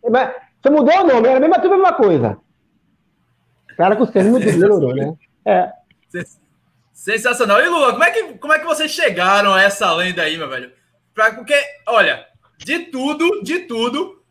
[0.09, 2.37] Mas, você mudou o nome, era a mesma, tudo a mesma coisa.
[3.77, 5.13] Cara, com o termo melhorou, né?
[5.45, 5.71] É.
[6.93, 7.61] Sensacional.
[7.61, 10.49] E Lula, como é, que, como é que vocês chegaram a essa lenda aí, meu
[10.49, 10.71] velho?
[11.13, 11.55] Pra, porque,
[11.87, 12.25] olha,
[12.57, 14.23] de tudo, de tudo,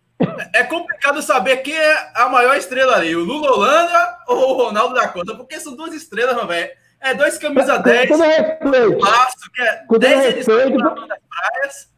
[0.53, 4.95] é complicado saber quem é a maior estrela ali, o Lula Holanda ou o Ronaldo
[4.95, 6.71] da Conta, porque são duas estrelas, meu velho.
[7.01, 11.95] É dois camisa 10, um passo, que é 10 edições das praias.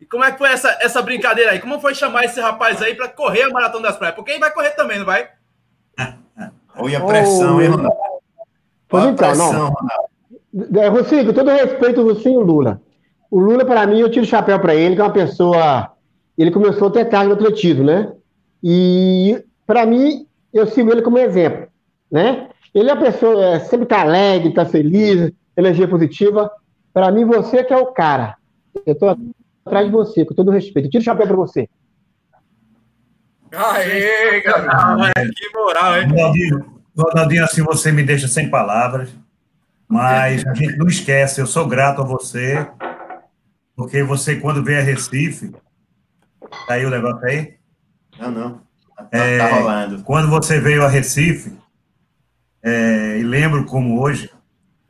[0.00, 1.58] E como é que foi essa, essa brincadeira aí?
[1.58, 4.14] Como foi chamar esse rapaz aí para correr a Maratona das Praias?
[4.14, 5.28] Porque ele vai correr também, não vai?
[6.76, 7.96] Olha a pressão, hein, Ronaldo?
[8.88, 9.70] Pois então, pressão, não.
[9.70, 10.78] Ronaldo.
[10.78, 12.80] É, Rocinho, com todo respeito, Rocinho Lula.
[13.30, 15.90] O Lula, para mim, eu tiro o chapéu para ele, que é uma pessoa.
[16.38, 18.12] Ele começou a ter tarde no atletismo, né?
[18.62, 21.66] E, para mim, eu sigo ele como exemplo,
[22.10, 22.48] né?
[22.72, 26.50] Ele é uma pessoa, é, sempre tá alegre, tá feliz, energia positiva.
[26.92, 28.36] Para mim, você que é o cara.
[28.86, 29.16] Eu tô
[29.64, 30.86] atrás de você, com todo respeito.
[30.86, 31.68] Eu tiro o chapéu para você.
[33.56, 36.08] Aê, galera, que moral, hein?
[36.08, 39.10] Ronaldinho, Ronaldinho, assim você me deixa sem palavras,
[39.88, 42.68] mas a gente não esquece, eu sou grato a você,
[43.76, 45.54] porque você, quando veio a Recife,
[46.66, 47.54] tá aí o negócio aí?
[48.18, 48.60] Não, não,
[48.96, 50.02] tá, é, tá rolando.
[50.02, 51.56] Quando você veio a Recife,
[52.62, 54.30] é, e lembro como hoje,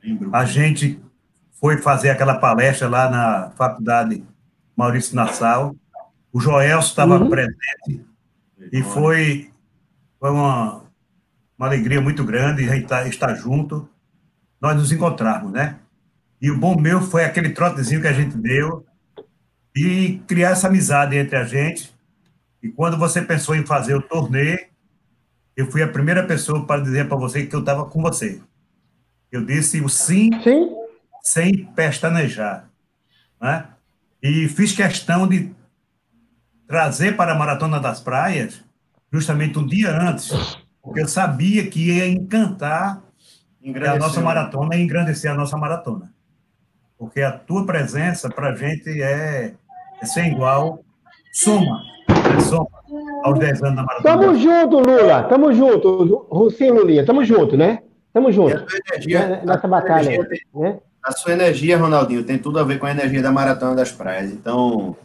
[0.03, 0.31] lembro.
[0.35, 1.03] a gente
[1.61, 4.25] foi fazer aquela palestra lá na faculdade
[4.77, 5.75] Maurício Nassau,
[6.33, 7.29] o Joelso estava uhum.
[7.29, 8.05] presente,
[8.73, 9.51] e foi,
[10.19, 10.85] foi uma,
[11.59, 13.89] uma alegria muito grande tá, estar junto,
[14.61, 15.79] nós nos encontrarmos, né?
[16.41, 18.85] E o bom meu foi aquele trotezinho que a gente deu
[19.75, 21.95] e criar essa amizade entre a gente.
[22.63, 24.59] E quando você pensou em fazer o torneio,
[25.57, 28.41] eu fui a primeira pessoa para dizer para você que eu estava com você.
[29.31, 30.71] Eu disse o sim, sim.
[31.23, 32.69] sem pestanejar.
[33.41, 33.67] Né?
[34.23, 35.55] E fiz questão de
[36.67, 38.63] trazer para a Maratona das Praias
[39.13, 43.03] justamente um dia antes, porque eu sabia que ia encantar
[43.89, 46.13] a nossa maratona e engrandecer a nossa maratona.
[46.99, 49.55] Porque a tua presença, para a gente, é,
[50.01, 50.81] é sem igual,
[51.33, 52.69] soma, é soma
[53.23, 54.19] aos 10 anos da maratona.
[54.19, 57.83] Tamo junto, Lula, tamo junto, Rocinho Lulinha, tamo junto, né?
[58.13, 58.65] Tamo junto.
[58.93, 60.15] Energia, nessa batalha.
[60.15, 60.79] Energia, né?
[61.03, 64.31] A sua energia, Ronaldinho, tem tudo a ver com a energia da Maratona das Praias.
[64.31, 64.97] Então,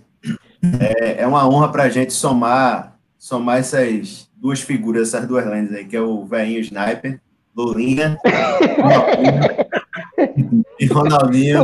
[0.61, 5.75] é, é uma honra para a gente somar, somar essas duas figuras, essas duas lendas
[5.75, 7.19] aí, que é o velhinho Sniper,
[7.55, 8.17] Lulinha
[10.79, 11.59] e Ronaldinho.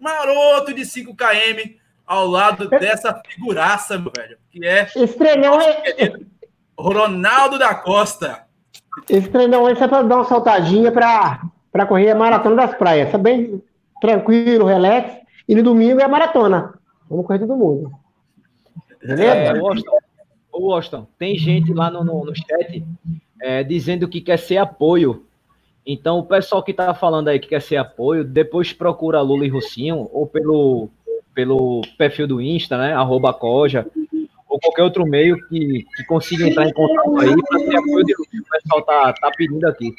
[0.00, 1.74] maroto de 5 km
[2.06, 4.88] ao lado dessa figuraça, meu velho, que é
[5.98, 6.12] é.
[6.78, 8.46] Ronaldo da Costa.
[9.08, 11.40] Esse treinão aí é pra dar uma saltadinha pra,
[11.72, 13.12] pra correr a maratona das praias.
[13.12, 13.62] É bem
[14.00, 15.20] tranquilo, relax.
[15.48, 16.74] E no domingo é a maratona.
[17.08, 17.90] Vamos correr todo mundo.
[19.00, 19.34] Beleza?
[19.34, 19.98] É, Washington,
[20.54, 22.84] Washington, tem gente lá no, no, no chat
[23.40, 25.24] é, dizendo que quer ser apoio.
[25.84, 29.48] Então, o pessoal que tá falando aí que quer ser apoio, depois procura Lula e
[29.48, 30.88] Rocinho, ou pelo,
[31.34, 32.92] pelo perfil do Insta, né?
[32.92, 33.84] Arroba Coja,
[34.48, 38.14] ou qualquer outro meio que, que consiga entrar em contato aí para ter apoio de
[38.14, 39.92] que o pessoal tá, tá pedindo aqui.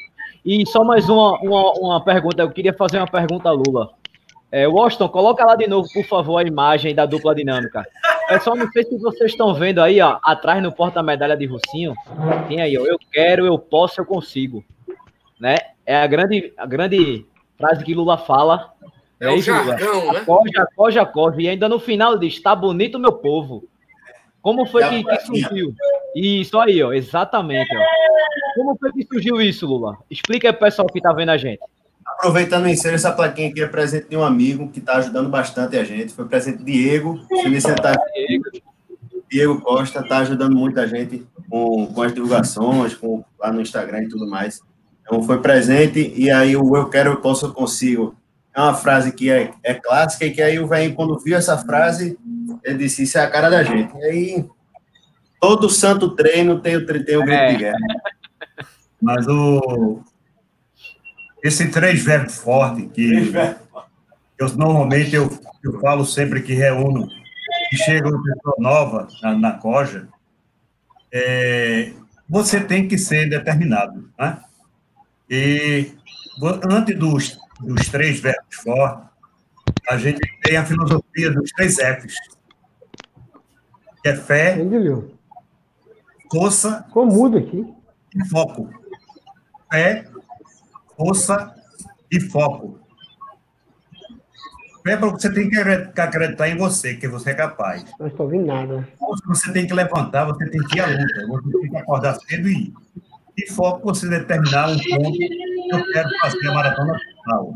[0.45, 3.91] E só mais uma, uma, uma pergunta, eu queria fazer uma pergunta a Lula.
[4.51, 7.83] É, Washington, coloca lá de novo, por favor, a imagem da dupla dinâmica.
[8.27, 11.93] Pessoal, não sei se vocês estão vendo aí, ó, atrás no porta-medalha de Russinho,
[12.47, 14.63] tem aí, ó, eu quero, eu posso, eu consigo.
[15.39, 15.57] Né?
[15.85, 17.25] É a grande, a grande
[17.57, 18.73] frase que Lula fala.
[19.19, 19.77] É o isso, Lula?
[19.77, 20.19] jargão, né?
[20.19, 21.41] Acorde, acorde, acorde.
[21.41, 23.67] E ainda no final diz, tá bonito, meu povo.
[24.43, 25.47] Como foi a que, que pracinha.
[25.47, 25.75] surgiu?
[26.15, 27.81] Isso aí, ó, exatamente, ó.
[28.55, 29.97] Como foi que surgiu isso, Lula?
[30.11, 31.61] Explica aí pro pessoal que tá vendo a gente.
[32.05, 35.77] Aproveitando o ensejo, essa plaquinha aqui é presente de um amigo que está ajudando bastante
[35.77, 36.13] a gente.
[36.13, 37.19] Foi presente de Diego.
[37.29, 37.95] Se ele sentar
[39.33, 44.09] Diego Costa está ajudando muita gente com, com as divulgações, com, lá no Instagram e
[44.09, 44.61] tudo mais.
[45.01, 48.15] Então foi presente, e aí o eu quero, eu posso, eu consigo.
[48.55, 51.57] É uma frase que é, é clássica, e que aí o velho, quando viu essa
[51.57, 52.15] frase,
[52.63, 53.95] ele disse, isso é a cara da gente.
[53.97, 54.45] E aí,
[55.39, 57.51] todo santo treino tem o, tem o grito É.
[57.51, 57.77] de guerra.
[59.01, 60.01] Mas o.
[61.43, 63.33] Esse três verbos forte que
[64.39, 65.29] eu normalmente eu,
[65.63, 67.07] eu falo sempre que reúno
[67.69, 70.07] que chega uma pessoa nova na, na coja,
[71.11, 71.91] é,
[72.29, 74.41] você tem que ser determinado, né?
[75.29, 75.91] E
[76.63, 79.09] antes dos, dos três verbos fortes,
[79.89, 82.15] a gente tem a filosofia dos três Fs,
[84.03, 85.11] que é fé, Entendeu?
[86.31, 87.65] força Ficou mudo aqui.
[88.15, 88.69] e foco.
[89.71, 90.05] Fé,
[90.97, 91.55] força
[92.11, 92.79] e foco.
[94.85, 97.85] Fé para você tem que acre- que acreditar em você, que você é capaz.
[97.97, 98.85] Não estou ouvindo nada.
[98.99, 102.15] Força você tem que levantar, você tem que ir à luta, você tem que acordar
[102.15, 102.73] cedo e ir.
[103.37, 107.53] E foco você determinar um ponto que eu quero fazer a maratona final.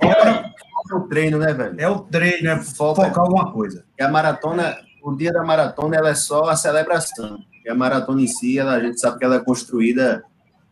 [0.00, 0.52] Fora
[0.90, 1.74] É o treino, né, velho?
[1.80, 3.84] é o treino, é Foco é- focar alguma coisa.
[3.96, 7.38] que a maratona, o dia da maratona, ela é só a celebração.
[7.64, 10.22] E a maratona em si, ela, a gente sabe que ela é construída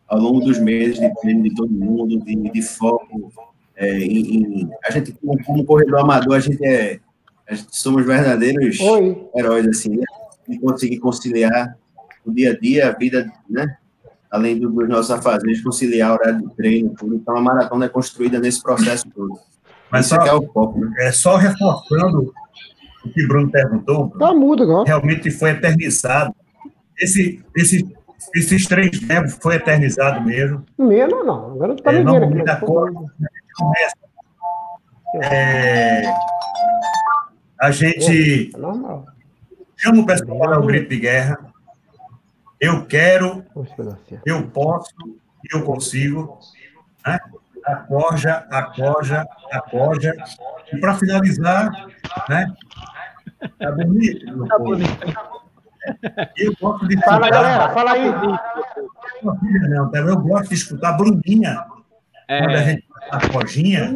[0.07, 3.31] ao longo dos meses de treino de todo mundo, de, de foco.
[3.75, 6.99] é, em, em- a gente, como, como corredor amador, a gente é.
[7.49, 9.25] A gente somos verdadeiros Oi.
[9.35, 10.03] heróis, assim, né?
[10.47, 11.77] De conseguir conciliar
[12.25, 13.77] o dia a dia, a vida, né?
[14.29, 17.15] Além do- dos nossos afazeres, conciliar o horário de treino, tudo.
[17.15, 19.39] Então, a maratona é construída nesse processo todo.
[19.89, 20.91] Mas Isso só, é o foco, né?
[20.99, 22.33] é só reforçando
[23.07, 24.85] o que o Bruno perguntou, Tá mudo agora.
[24.87, 26.35] realmente foi eternizado.
[26.99, 27.95] Esse, esse,
[28.35, 30.63] esses três verbos foi eternizado mesmo.
[30.77, 31.51] Mesmo não.
[31.53, 31.99] Agora não tá É,
[32.53, 32.65] aqui.
[32.65, 32.91] cor
[33.55, 33.95] começa.
[35.23, 36.01] É,
[37.59, 38.59] a gente É
[39.77, 41.37] chama o pessoal para o grito de guerra.
[42.59, 43.43] Eu quero,
[44.25, 44.89] eu posso,
[45.53, 46.39] eu consigo.
[47.05, 47.17] Né?
[47.65, 50.13] Acorja, acorja, acorja.
[50.73, 51.69] E para finalizar,
[52.29, 52.47] né?
[53.59, 54.25] Tá bonito?
[54.25, 54.69] meu Tá povo?
[54.71, 54.97] bonito.
[56.37, 57.69] Eu gosto de Fala, galera.
[57.69, 58.11] Fala aí.
[59.69, 59.99] Não, tá?
[59.99, 61.63] Eu gosto de escutar a Bruninha,
[62.27, 63.95] quando a É, gente tá na cojinha,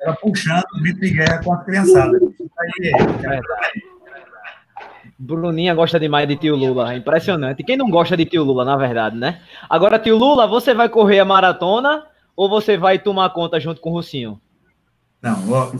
[0.00, 2.16] ela puxando o grito de guerra com a criançada.
[2.16, 3.82] Isso aí é- verdade.
[5.18, 7.62] Bruninha gosta demais de tio Lula, é impressionante.
[7.62, 9.40] Quem não gosta de tio Lula, na verdade, né?
[9.68, 13.90] Agora, tio Lula, você vai correr a maratona ou você vai tomar conta junto com
[13.90, 14.40] o Russinho?
[15.20, 15.34] Não,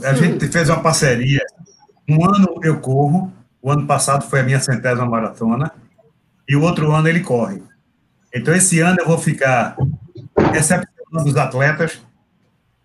[0.05, 1.41] a gente fez uma parceria.
[2.11, 5.71] Um ano eu corro O ano passado foi a minha centésima maratona.
[6.47, 7.61] E o outro ano ele corre.
[8.33, 9.75] Então, esse ano eu vou ficar
[10.51, 12.01] recepcionando os atletas,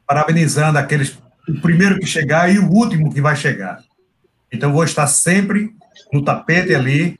[0.06, 3.80] parabenizando aqueles, o primeiro que chegar e o último que vai chegar.
[4.52, 5.74] Então, vou estar sempre
[6.12, 7.18] no tapete ali.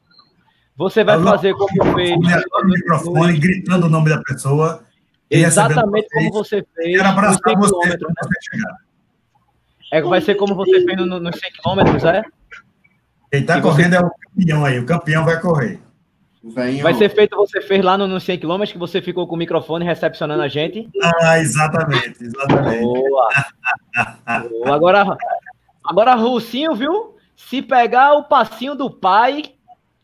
[0.77, 2.11] Você vai fazer como fez.
[2.11, 4.85] No microfone, gritando o nome da pessoa.
[5.31, 6.97] Exatamente como você fez.
[6.97, 7.97] Quero abraçar você né?
[7.99, 8.86] você chegar.
[9.93, 12.23] É, vai ser como você fez nos no 100 km, é?
[13.31, 13.97] Quem está correndo você...
[13.97, 14.79] é o campeão aí.
[14.79, 15.81] O campeão vai correr.
[16.43, 16.83] Venho...
[16.83, 19.39] Vai ser feito você fez lá no, no 100 km, que você ficou com o
[19.39, 20.89] microfone recepcionando a gente.
[21.03, 22.83] Ah, exatamente, exatamente.
[22.83, 23.29] Boa.
[24.49, 24.75] Boa.
[24.75, 25.17] Agora,
[25.85, 27.17] agora, Russinho, viu?
[27.35, 29.43] Se pegar o passinho do pai,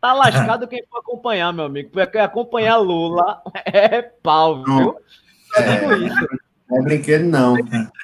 [0.00, 1.90] tá lascado quem for acompanhar, meu amigo.
[1.90, 4.96] Porque acompanhar Lula é pau, viu?
[5.56, 6.28] É, isso.
[6.68, 7.56] não é brinquedo, não.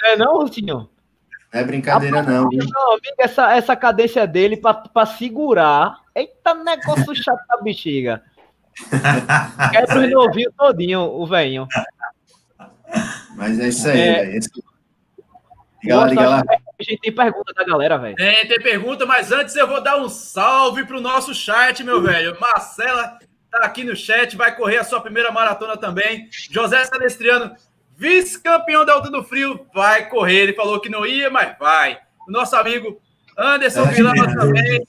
[0.05, 0.89] É não, Russinho?
[1.53, 2.49] Não é brincadeira, não.
[2.49, 5.99] Meu amigo, essa, essa cadência dele para segurar.
[6.15, 8.23] Eita, negócio chato da bexiga.
[9.73, 11.67] Quebra os novinhos todinho, o velhinho.
[13.35, 14.37] Mas é isso aí, é...
[14.37, 14.51] Esse...
[15.83, 16.43] Diga lá, diga lá.
[16.49, 18.17] A gente tem pergunta da galera, velho.
[18.17, 22.39] Tem, tem pergunta, mas antes eu vou dar um salve pro nosso chat, meu velho.
[22.41, 23.19] Marcela
[23.51, 26.29] tá aqui no chat, vai correr a sua primeira maratona também.
[26.51, 27.55] José Salestriano,
[27.99, 30.43] vice-campeão da Alta do Frio, vai correr.
[30.43, 31.99] Ele falou que não ia, mas vai.
[32.29, 33.03] O nosso amigo
[33.37, 34.87] Anderson é, Vilama é, também.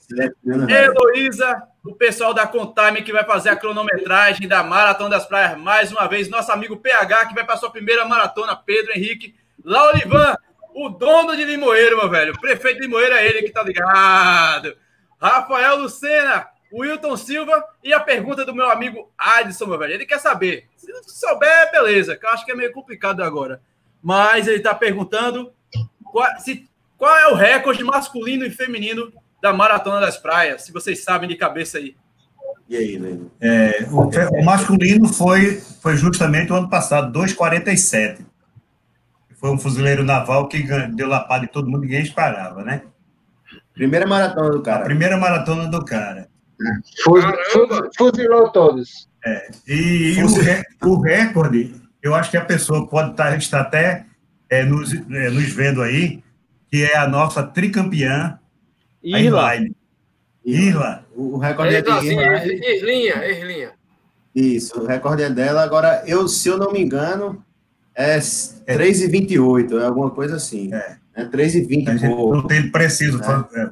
[0.68, 5.58] É, Heloísa, o pessoal da Contime que vai fazer a cronometragem da Maratona das Praias
[5.58, 6.28] mais uma vez.
[6.28, 9.34] Nosso amigo PH, que vai para sua primeira maratona, Pedro Henrique.
[9.64, 10.36] Laurivan,
[10.72, 12.32] o dono de Limoeiro, meu velho.
[12.32, 14.76] O prefeito de Limoeiro é ele que tá ligado.
[15.20, 19.94] Rafael Lucena, Wilton Silva e a pergunta do meu amigo Adson, meu velho.
[19.94, 20.66] Ele quer saber.
[20.76, 23.60] Se não souber, beleza, que eu acho que é meio complicado agora.
[24.02, 25.52] Mas ele está perguntando
[26.04, 30.62] qual, se qual é o recorde masculino e feminino da Maratona das Praias?
[30.62, 31.96] Se vocês sabem de cabeça aí.
[32.68, 33.32] E aí, Leno?
[33.40, 34.02] É, o,
[34.40, 38.24] o, masculino foi, foi justamente o ano passado, 2,47.
[39.34, 42.82] Foi um fuzileiro naval que deu lapada em todo mundo, ninguém esperava, né?
[43.74, 44.82] Primeira maratona do cara.
[44.82, 46.29] A primeira maratona do cara.
[47.96, 49.08] Fuzilou todos.
[49.24, 54.06] É, e, e o, o, recorde, eu acho que a pessoa pode estar, estar até
[54.48, 56.22] é, nos, é, nos vendo aí,
[56.70, 58.38] que é a nossa tricampeã,
[59.02, 59.52] Irla.
[60.44, 61.06] Irla.
[61.14, 62.44] O recorde é de Irla.
[62.46, 63.72] Irlinha, Irlinha.
[64.34, 65.62] Isso, o recorde é dela.
[65.62, 67.44] Agora, eu, se eu não me engano,
[67.94, 70.72] é 3,28, é alguma coisa assim.
[70.72, 72.32] É, é 3,20.
[72.32, 73.20] Não tem preciso,
[73.54, 73.70] é.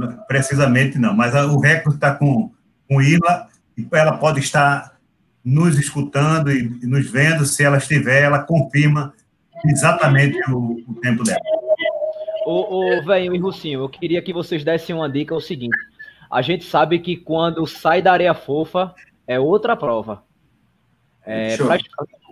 [0.00, 0.06] É.
[0.26, 2.52] precisamente não, mas o recorde está com,
[2.88, 4.96] com Irla, e ela pode estar
[5.44, 9.12] nos escutando e, nos vendo, se ela estiver, ela confirma
[9.64, 11.40] exatamente o, o tempo dela.
[12.44, 15.76] Ô, ô velho e Russinho, eu queria que vocês dessem uma dica: é o seguinte.
[16.30, 18.94] A gente sabe que quando sai da areia fofa
[19.26, 20.22] é outra prova.
[21.24, 21.56] É,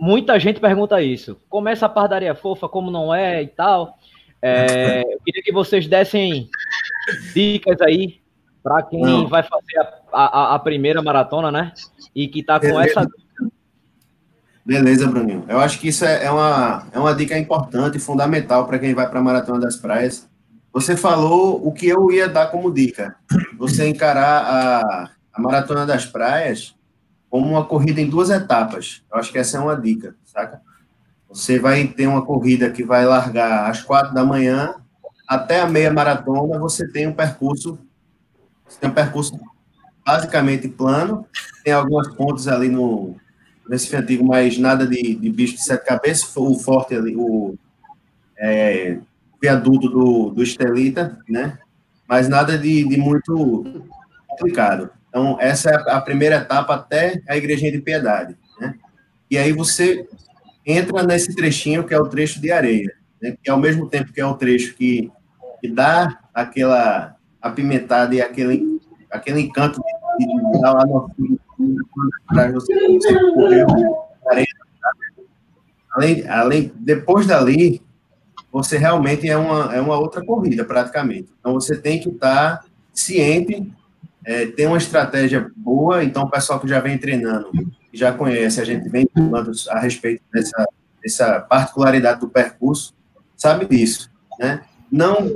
[0.01, 1.41] muita gente pergunta isso.
[1.49, 3.97] Começa a parte da areia fofa, como não é e tal.
[4.43, 6.49] É, eu queria que vocês dessem
[7.35, 8.21] dicas aí
[8.63, 9.29] para quem não.
[9.29, 11.73] vai fazer a, a, a, primeira maratona, né?
[12.15, 13.07] E que tá com essa
[14.65, 15.45] Beleza, Bruninho.
[15.49, 18.95] Eu acho que isso é, é, uma, é uma dica importante e fundamental para quem
[18.95, 20.29] vai para a Maratona das Praias.
[20.73, 23.17] Você falou o que eu ia dar como dica.
[23.59, 26.75] Você encarar a, a Maratona das Praias
[27.29, 29.03] como uma corrida em duas etapas.
[29.11, 30.61] Eu acho que essa é uma dica, saca?
[31.29, 34.75] Você vai ter uma corrida que vai largar às quatro da manhã
[35.31, 37.79] até a meia maratona, você tem um percurso,
[38.81, 39.39] tem um percurso
[40.05, 41.25] basicamente plano,
[41.63, 43.15] tem alguns pontos ali no,
[43.71, 47.55] Recife Antigo, mas nada de, de bicho de sete cabeças, o forte ali, o
[48.37, 48.99] é,
[49.41, 51.57] viaduto do, do Estelita, né?
[52.09, 53.85] Mas nada de, de muito
[54.27, 54.91] complicado.
[55.09, 58.75] Então, essa é a primeira etapa até a Igrejinha de Piedade, né?
[59.31, 60.09] E aí você
[60.67, 63.37] entra nesse trechinho que é o trecho de areia, né?
[63.41, 65.13] que ao mesmo tempo que é o trecho que,
[65.61, 69.81] que dá aquela apimentada e aquele, aquele encanto
[70.19, 71.11] de, dar lá no
[72.29, 73.67] para você, você correr
[75.93, 77.83] além, além, depois dali,
[78.53, 81.29] você realmente é uma, é uma outra corrida, praticamente.
[81.39, 83.73] Então, você tem que estar ciente,
[84.25, 86.03] é, ter uma estratégia boa.
[86.03, 87.51] Então, o pessoal que já vem treinando,
[87.93, 90.67] já conhece, a gente vem falando a respeito dessa,
[91.03, 92.95] dessa particularidade do percurso,
[93.37, 94.63] sabe disso, né?
[94.91, 95.31] Não,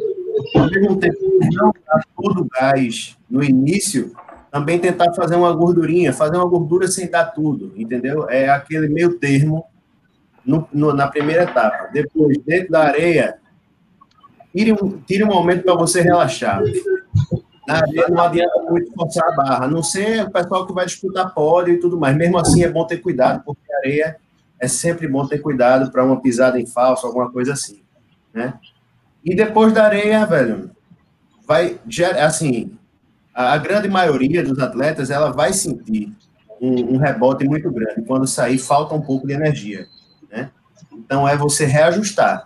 [0.71, 1.19] mesmo tempo,
[1.53, 2.03] não dar
[2.53, 4.13] gás no início,
[4.51, 8.29] também tentar fazer uma gordurinha, fazer uma gordura sem dar tudo, entendeu?
[8.29, 9.65] É aquele meio termo
[10.45, 11.89] no, no, na primeira etapa.
[11.93, 13.39] Depois, dentro da areia,
[14.55, 16.63] tire um, tire um momento para você relaxar.
[17.67, 20.87] na areia não adianta muito forçar a barra, a não ser o pessoal que vai
[20.87, 22.17] disputar pódio e tudo mais.
[22.17, 24.17] Mesmo assim, é bom ter cuidado, porque a areia
[24.61, 27.83] é sempre bom ter cuidado para uma pisada em falso, alguma coisa assim,
[28.33, 28.55] né?
[29.25, 30.71] E depois da areia, velho,
[31.47, 31.79] vai,
[32.21, 32.77] assim,
[33.35, 36.13] a, grande maioria dos atletas, ela vai sentir
[36.61, 38.03] um, um rebote muito grande.
[38.07, 39.87] Quando sair, falta um pouco de energia,
[40.31, 40.51] né?
[40.93, 42.45] Então, é você reajustar.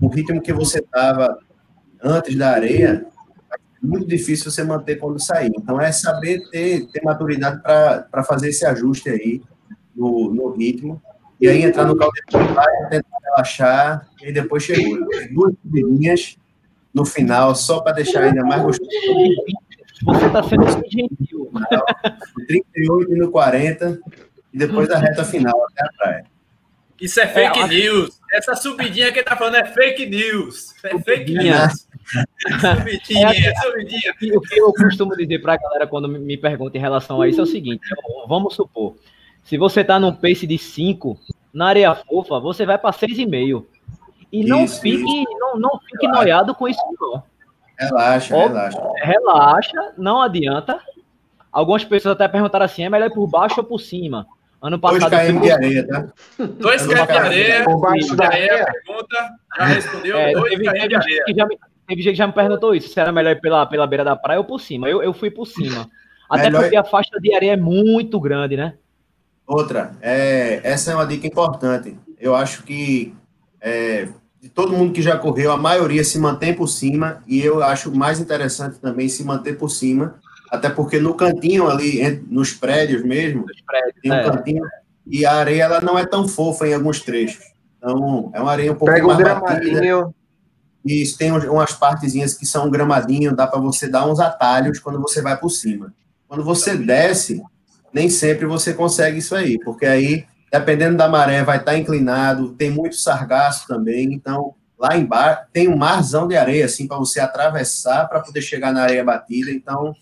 [0.00, 1.38] O ritmo que você estava
[2.02, 3.06] antes da areia,
[3.52, 5.52] é muito difícil você manter quando sair.
[5.54, 9.42] Então, é saber ter, ter maturidade para fazer esse ajuste aí
[9.94, 11.00] no, no ritmo.
[11.40, 12.54] E aí entrar no caldeirão,
[12.90, 14.98] tentar relaxar, e depois chegou.
[15.32, 16.36] Duas subidinhas
[16.92, 18.90] no final, só para deixar ainda mais gostoso.
[20.04, 21.50] Você está sendo gentil.
[22.46, 24.00] 38 e no 40,
[24.52, 26.24] e depois da reta final até a praia.
[27.00, 28.20] Isso é fake é, news.
[28.30, 30.74] Essa subidinha que ele tá falando é fake news.
[30.84, 31.88] É fake news.
[32.60, 34.36] subidinha, é, subidinha.
[34.36, 37.40] O que eu costumo dizer para a galera quando me pergunta em relação a isso
[37.40, 37.80] é o seguinte:
[38.28, 38.96] vamos supor,
[39.50, 41.18] se você tá num pace de 5,
[41.52, 43.64] na areia fofa, você vai para 6,5.
[44.30, 45.38] E não isso, fique, isso.
[45.40, 47.20] não, não fique noiado com isso, não.
[47.76, 48.80] Relaxa, Ó, relaxa.
[49.02, 50.78] Relaxa, não adianta.
[51.50, 54.24] Algumas pessoas até perguntaram assim: é melhor ir por baixo ou por cima?
[54.62, 55.10] Ano passado.
[55.10, 56.12] 2 km de areia, tá?
[56.38, 57.64] 2 km de areia.
[57.64, 58.72] Por baixo da areia.
[58.86, 60.16] Pergunta, já respondeu.
[60.16, 61.24] 2 é, km de areia.
[61.24, 63.66] Que já me, teve gente que já me perguntou isso: se era melhor ir pela,
[63.66, 64.88] pela beira da praia ou por cima.
[64.88, 65.90] Eu, eu fui por cima.
[66.30, 66.62] Até melhor...
[66.62, 68.74] porque a faixa de areia é muito grande, né?
[69.50, 71.98] Outra, é, essa é uma dica importante.
[72.20, 73.12] Eu acho que
[73.60, 74.06] é,
[74.40, 77.92] de todo mundo que já correu, a maioria se mantém por cima, e eu acho
[77.92, 80.20] mais interessante também se manter por cima,
[80.52, 84.22] até porque no cantinho ali, nos prédios mesmo, prédios, tem um é.
[84.22, 84.62] cantinho,
[85.04, 87.44] e a areia ela não é tão fofa em alguns trechos.
[87.76, 90.14] Então, é uma areia um pouco Pega mais um batida.
[90.84, 95.00] Isso, tem umas partezinhas que são um gramadinho, dá para você dar uns atalhos quando
[95.00, 95.92] você vai por cima.
[96.28, 97.42] Quando você desce,
[97.92, 102.70] nem sempre você consegue isso aí, porque aí dependendo da maré, vai estar inclinado, tem
[102.70, 108.08] muito sargaço também, então lá embaixo tem um marzão de areia, assim, para você atravessar
[108.08, 109.94] para poder chegar na areia batida, então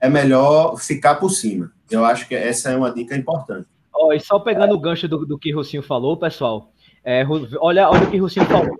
[0.00, 1.70] é melhor ficar por cima.
[1.90, 3.68] Eu acho que essa é uma dica importante.
[3.94, 6.72] Oh, e só pegando o gancho do, do que o Rocinho falou, pessoal,
[7.04, 7.26] é,
[7.60, 8.78] olha, olha o que o Rocinho falou.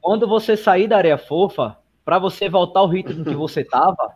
[0.00, 4.12] Quando você sair da areia fofa, para você voltar ao ritmo que você estava,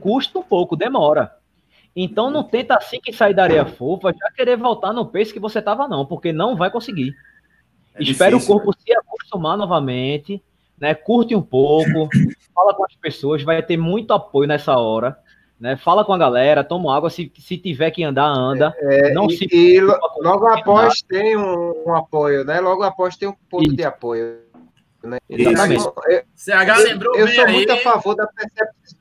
[0.00, 1.35] custa um pouco, demora.
[1.96, 5.40] Então não tenta assim que sair da areia fofa já querer voltar no pace que
[5.40, 7.16] você estava não, porque não vai conseguir.
[7.94, 8.76] É Espera o corpo né?
[8.78, 10.42] se acostumar novamente,
[10.78, 10.94] né?
[10.94, 11.88] Curte um pouco,
[12.54, 15.16] fala com as pessoas, vai ter muito apoio nessa hora.
[15.58, 15.74] Né?
[15.74, 18.74] Fala com a galera, toma água, se, se tiver que andar, anda.
[18.78, 22.60] É, não e, se e logo após tem um, um, apoio, né?
[22.60, 23.76] Logo após tem um ponto Isso.
[23.76, 24.36] de apoio.
[25.02, 25.16] Né?
[25.30, 25.84] Exatamente.
[26.08, 27.52] Eu, CH lembrou eu, eu sou aí.
[27.54, 28.28] muito a favor da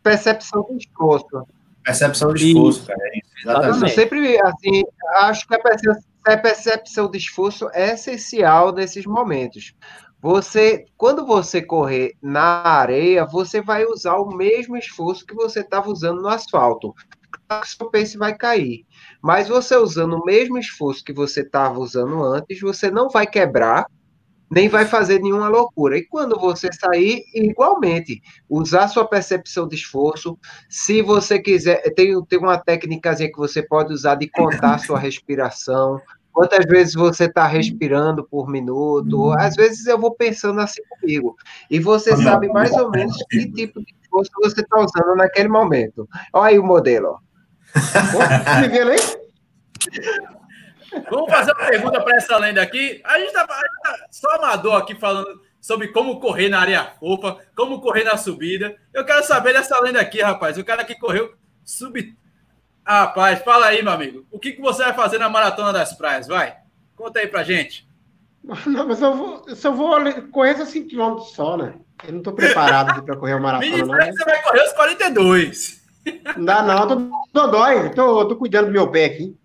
[0.02, 1.46] percepção do esforço.
[1.86, 3.00] Percepção de esforço, cara.
[3.14, 3.84] É Exatamente.
[3.84, 4.84] Eu sempre, assim,
[5.18, 5.56] acho que
[6.26, 9.74] a percepção de esforço é essencial nesses momentos.
[10.20, 15.88] Você, quando você correr na areia, você vai usar o mesmo esforço que você estava
[15.88, 16.96] usando no asfalto.
[17.48, 18.86] Claro que seu pace vai cair.
[19.22, 23.86] Mas você usando o mesmo esforço que você estava usando antes, você não vai quebrar
[24.50, 25.98] nem vai fazer nenhuma loucura.
[25.98, 30.38] E quando você sair, igualmente, usar sua percepção de esforço.
[30.70, 36.00] Se você quiser, tem, tem uma técnica que você pode usar de contar sua respiração.
[36.32, 39.32] Quantas vezes você está respirando por minuto?
[39.40, 41.36] Às vezes eu vou pensando assim comigo.
[41.72, 46.08] E você sabe mais ou menos que tipo de esforço você está usando naquele momento.
[46.34, 47.20] Olha aí o modelo.
[47.76, 49.26] Você viu?
[51.10, 53.02] Vamos fazer uma pergunta para essa lenda aqui.
[53.04, 57.82] A gente, tá, tá só amador aqui falando sobre como correr na área fofa, como
[57.82, 58.76] correr na subida.
[58.94, 60.58] Eu quero saber dessa lenda aqui, rapaz.
[60.58, 61.34] O cara que correu
[61.64, 62.16] sub.
[62.86, 64.26] Ah, rapaz, fala aí, meu amigo.
[64.32, 66.28] O que, que você vai fazer na Maratona das Praias?
[66.28, 66.56] Vai.
[66.96, 67.88] Conta aí pra gente.
[68.68, 69.98] Não, mas eu vou, eu só vou
[70.32, 71.74] correr 5 km só, né?
[72.06, 73.76] Eu não tô preparado para correr uma maratona.
[73.76, 73.88] Me não.
[73.88, 75.84] Você vai correr os 42.
[76.38, 76.88] Não dá, não.
[76.88, 77.90] Tô dodói.
[77.90, 79.36] Tô, tô cuidando do meu pé aqui.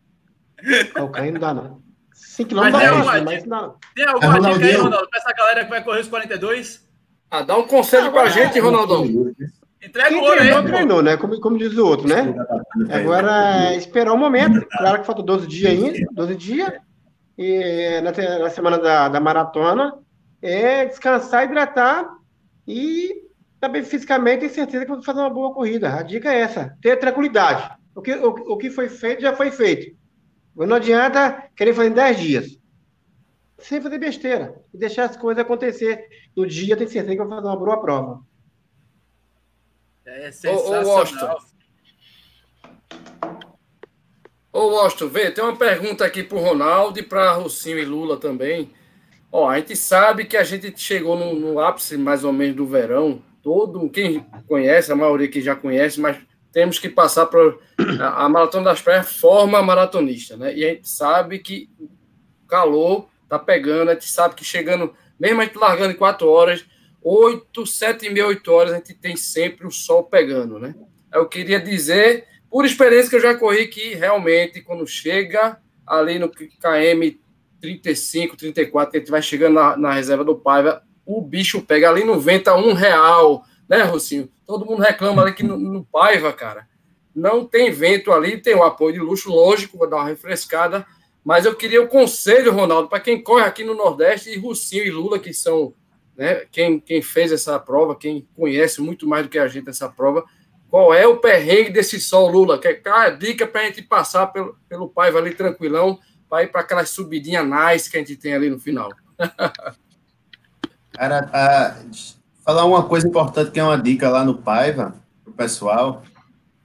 [0.94, 1.82] Calcanho não dá, não.
[2.12, 3.76] 5 km dá, alguma, mas não.
[3.94, 6.88] Tem alguma é, dica aí, Ronaldo, pra essa galera que vai correr os 42?
[7.30, 9.04] Ah, dá um conselho ah, pra é, gente, Ronaldão.
[9.82, 11.16] Entrega Quem o ouro treinou, aí, treinou, né?
[11.16, 12.34] Como, como diz o outro, né?
[12.90, 14.66] Agora, esperar o um momento.
[14.66, 16.72] Claro que falta 12 dias ainda, 12 dias.
[17.38, 19.94] E na, na semana da, da maratona,
[20.42, 22.06] é descansar, hidratar
[22.66, 23.22] e
[23.58, 25.94] também fisicamente ter certeza que vou fazer uma boa corrida.
[25.94, 27.70] A dica é essa, ter tranquilidade.
[27.94, 29.96] O que, o, o que foi feito, já foi feito.
[30.54, 32.60] Não adianta querer fazer em 10 dias.
[33.58, 34.54] Sem fazer besteira.
[34.72, 36.08] E deixar as coisas acontecer.
[36.36, 38.20] No dia tem certeza que eu vou fazer uma boa prova.
[40.04, 40.84] É sensacional.
[40.84, 41.36] Ô, ô Washington.
[44.52, 48.16] Ô, Washington, vê, tem uma pergunta aqui para o Ronaldo e para Rocinho e Lula
[48.16, 48.72] também.
[49.30, 52.66] Ó, a gente sabe que a gente chegou no, no, ápice mais ou menos do
[52.66, 53.22] verão.
[53.42, 56.18] Todo quem conhece, a maioria que já conhece, mas
[56.52, 57.54] temos que passar para
[58.00, 60.54] a, maratona das praias forma maratonista, né?
[60.54, 61.88] E a gente sabe que o
[62.48, 66.64] calor tá pegando, a gente sabe que chegando, mesmo a gente largando em quatro horas,
[67.02, 70.74] oito, sete e meia, oito horas, a gente tem sempre o sol pegando, né?
[71.12, 76.28] Eu queria dizer, por experiência que eu já corri, que realmente quando chega ali no
[76.28, 77.20] KM
[77.60, 81.90] 35, 34, que a gente vai chegando na, na reserva do Paiva, o bicho pega
[81.90, 84.28] ali no vento a um real, né, Rocinho?
[84.50, 86.66] Todo mundo reclama ali que no, no Paiva, cara,
[87.14, 90.84] não tem vento ali, tem o apoio de luxo, lógico, vou dar uma refrescada,
[91.24, 94.84] mas eu queria o um conselho, Ronaldo, para quem corre aqui no Nordeste, e Rocinho
[94.84, 95.72] e Lula, que são
[96.16, 99.88] né, quem, quem fez essa prova, quem conhece muito mais do que a gente essa
[99.88, 100.24] prova,
[100.68, 102.58] qual é o perrengue desse sol, Lula?
[102.58, 105.96] Que é a dica para a gente passar pelo, pelo Paiva ali tranquilão,
[106.28, 108.90] para ir para aquela subidinha nice que a gente tem ali no final.
[110.90, 111.76] Cara, a,
[112.50, 116.02] falar uma coisa importante que é uma dica lá no Paiva, para o pessoal,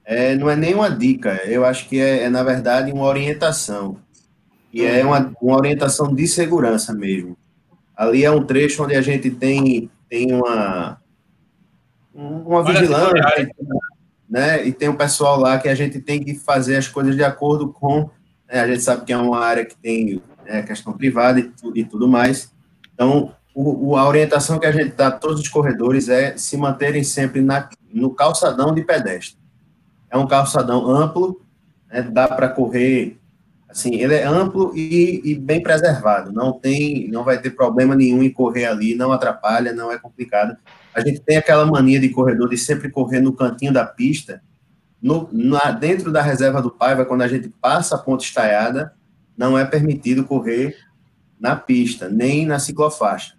[0.04, 3.96] é, não é nem uma dica, eu acho que é, é na verdade, uma orientação.
[4.72, 7.36] E é uma, uma orientação de segurança mesmo.
[7.96, 11.00] Ali é um trecho onde a gente tem, tem uma,
[12.12, 13.50] uma vigilância,
[14.28, 14.66] né?
[14.66, 17.68] E tem um pessoal lá que a gente tem que fazer as coisas de acordo
[17.68, 18.10] com
[18.48, 18.60] né?
[18.60, 22.06] A gente sabe que é uma área que tem né, questão privada e, e, tudo
[22.06, 22.52] mais.
[22.94, 26.58] Então, o, o, a orientação que a gente dá a todos os corredores é se
[26.58, 29.38] manterem sempre na, no calçadão de pedestre.
[30.10, 31.40] É um calçadão amplo,
[31.90, 33.18] né, dá para correr,
[33.66, 36.30] assim, ele é amplo e, e, bem preservado.
[36.34, 40.54] Não tem, não vai ter problema nenhum em correr ali, não atrapalha, não é complicado.
[40.94, 44.42] A gente tem aquela mania de corredor de sempre correr no cantinho da pista,
[45.00, 48.92] no, na, dentro da reserva do Paiva, quando a gente passa a ponta estaiada,
[49.34, 50.76] não é permitido correr
[51.40, 53.35] na pista, nem na ciclofaixa.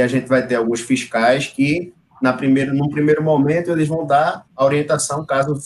[0.00, 1.92] E a gente vai ter alguns fiscais que,
[2.22, 5.60] na primeiro, num primeiro momento, eles vão dar a orientação caso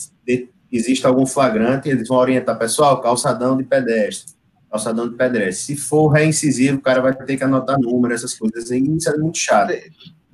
[0.72, 4.34] exista algum flagrante, eles vão orientar, pessoal, calçadão de pedestre,
[4.68, 5.54] calçadão de pedestre.
[5.54, 9.16] Se for reincisivo, o cara vai ter que anotar número, essas coisas, e isso é
[9.16, 9.72] muito chato.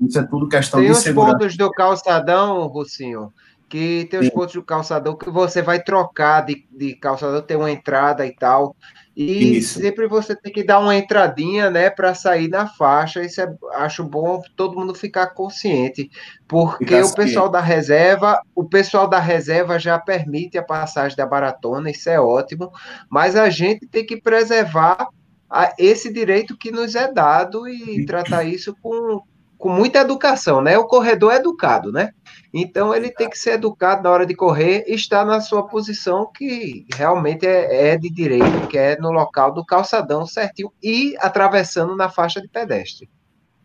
[0.01, 1.37] Isso é tudo questão Tem de segurança.
[1.37, 3.31] Tem os pontos do calçadão, Rocinho,
[3.69, 4.33] que tem os Sim.
[4.33, 8.75] pontos do calçador que você vai trocar de, de calçador, tem uma entrada e tal.
[9.17, 9.81] E Isso.
[9.81, 13.23] sempre você tem que dar uma entradinha, né, para sair na faixa.
[13.23, 16.11] Isso é, acho bom todo mundo ficar consciente,
[16.47, 21.91] porque o pessoal da reserva, o pessoal da reserva já permite a passagem da maratona,
[21.91, 22.71] isso é ótimo,
[23.11, 25.09] mas a gente tem que preservar
[25.51, 29.21] a, esse direito que nos é dado e tratar isso com,
[29.59, 30.79] com muita educação, né?
[30.79, 32.11] O corredor é educado, né?
[32.53, 36.31] Então ele tem que ser educado na hora de correr e estar na sua posição
[36.35, 41.97] que realmente é, é, de direito, que é no local do calçadão certinho e atravessando
[41.97, 43.09] na faixa de pedestre.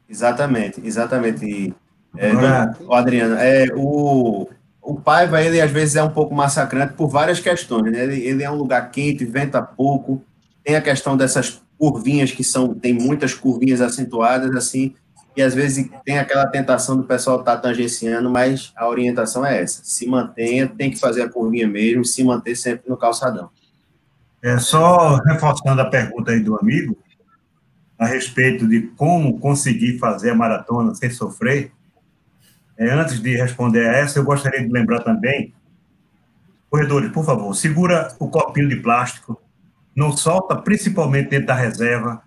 [0.07, 1.73] Exatamente, exatamente.
[2.17, 2.31] É,
[2.85, 4.47] o Adriano, é, o,
[4.81, 8.03] o Paiva, ele às vezes é um pouco massacrante por várias questões, né?
[8.03, 10.23] Ele, ele é um lugar quente, venta pouco,
[10.63, 14.93] tem a questão dessas curvinhas que são, tem muitas curvinhas acentuadas, assim,
[15.35, 19.61] e às vezes tem aquela tentação do pessoal estar tá tangenciando, mas a orientação é
[19.61, 23.49] essa: se mantenha, tem que fazer a curvinha mesmo, se manter sempre no calçadão.
[24.41, 26.97] É só reforçando a pergunta aí do amigo
[27.97, 31.71] a respeito de como conseguir fazer a maratona sem sofrer.
[32.77, 35.53] É, antes de responder a essa, eu gostaria de lembrar também,
[36.69, 39.41] corredores, por favor, segura o copinho de plástico,
[39.95, 42.21] não solta, principalmente dentro da reserva,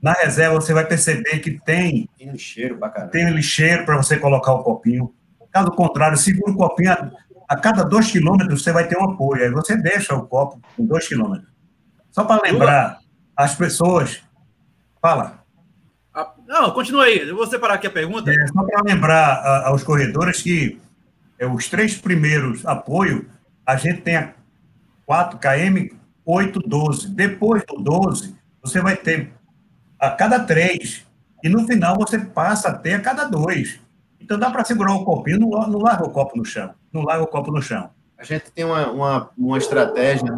[0.00, 2.08] na reserva você vai perceber que tem.
[2.16, 3.10] Tem lixeiro caramba.
[3.10, 5.12] Tem lixeiro para você colocar o copinho.
[5.50, 6.92] Caso contrário, segura o copinho.
[6.92, 7.10] A,
[7.48, 9.42] a cada dois quilômetros você vai ter um apoio.
[9.42, 11.48] Aí você deixa o copo com dois quilômetros.
[12.10, 12.98] Só para lembrar
[13.36, 14.22] as pessoas.
[15.00, 15.44] Fala.
[16.46, 17.28] Não, continua aí.
[17.28, 18.30] Eu vou separar aqui a pergunta.
[18.30, 20.80] É, só para lembrar a, aos corredores que
[21.38, 23.24] é, os três primeiros apoios,
[23.66, 24.32] a gente tem a
[25.06, 27.10] 4 km 8, 12.
[27.14, 29.32] Depois do 12, você vai ter
[29.98, 31.06] a cada três.
[31.42, 33.80] E no final você passa a ter a cada dois.
[34.20, 36.74] Então dá para segurar o copinho, não, não larga o copo no chão.
[36.92, 37.90] Não larga o copo no chão.
[38.18, 40.36] A gente tem uma, uma, uma estratégia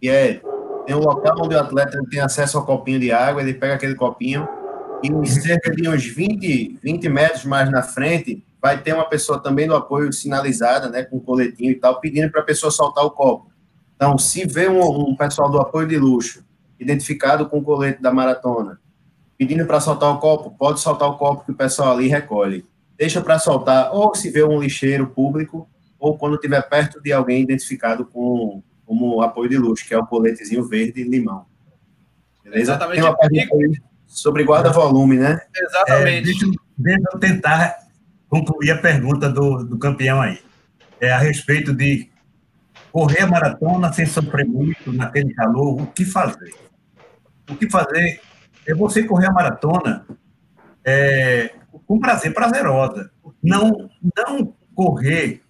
[0.00, 0.40] que é
[0.86, 3.94] tem um local onde o atleta tem acesso ao copinho de água, ele pega aquele
[3.94, 4.48] copinho
[5.02, 9.66] e cerca de uns 20, 20 metros mais na frente vai ter uma pessoa também
[9.66, 13.50] do apoio sinalizada, né, com coletinho e tal, pedindo para a pessoa soltar o copo.
[13.96, 16.44] Então, se vê um, um pessoal do apoio de luxo
[16.80, 18.80] identificado com o colete da maratona,
[19.36, 22.64] pedindo para soltar o copo, pode soltar o copo que o pessoal ali recolhe.
[22.98, 25.68] deixa para soltar ou se vê um lixeiro público
[25.98, 30.06] ou quando estiver perto de alguém identificado com, como apoio de luxo, que é o
[30.06, 31.44] coletezinho verde limão.
[32.42, 32.62] Beleza?
[32.72, 33.00] Exatamente.
[33.00, 35.38] Tem uma pergunta aí sobre guarda-volume, né?
[35.54, 36.18] Exatamente.
[36.18, 37.76] É, deixa, deixa, eu tentar
[38.28, 40.38] concluir a pergunta do, do campeão aí.
[41.00, 42.10] É a respeito de
[42.92, 46.54] correr a maratona sem sofrer muito naquele calor, o que fazer?
[47.50, 48.20] O que fazer
[48.66, 50.06] é você correr a maratona
[50.84, 51.54] é,
[51.86, 53.10] com prazer, prazerosa.
[53.42, 55.42] Não, não correr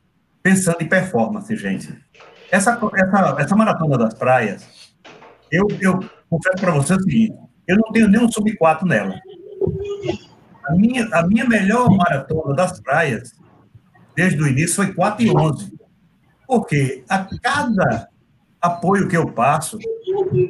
[0.43, 1.95] pensando em performance, gente.
[2.51, 4.93] Essa, essa, essa maratona das praias,
[5.51, 7.37] eu, eu confesso para você o seguinte,
[7.67, 9.21] eu não tenho nem um sub 4 nela.
[10.65, 13.33] A minha, a minha melhor maratona das praias,
[14.17, 15.79] desde o início, foi 4 e 11.
[16.47, 18.09] Porque a cada
[18.61, 19.79] apoio que eu passo,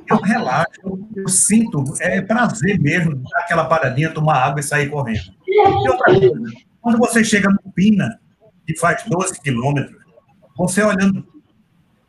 [0.08, 5.34] eu relaxo, eu sinto, é prazer mesmo dar aquela paradinha, tomar água e sair correndo.
[5.46, 6.30] E outra coisa,
[6.80, 8.20] quando você chega no Pina,
[8.66, 9.96] que faz 12 quilômetros,
[10.56, 11.26] você olhando,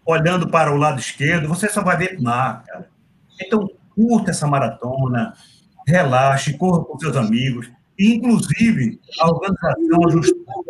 [0.06, 2.89] olhando para o lado esquerdo, você só vai ver mar, cara.
[3.41, 5.34] Então, curta essa maratona,
[5.88, 7.72] relaxe, corra com seus amigos.
[7.97, 10.64] Inclusive, a organização ajustou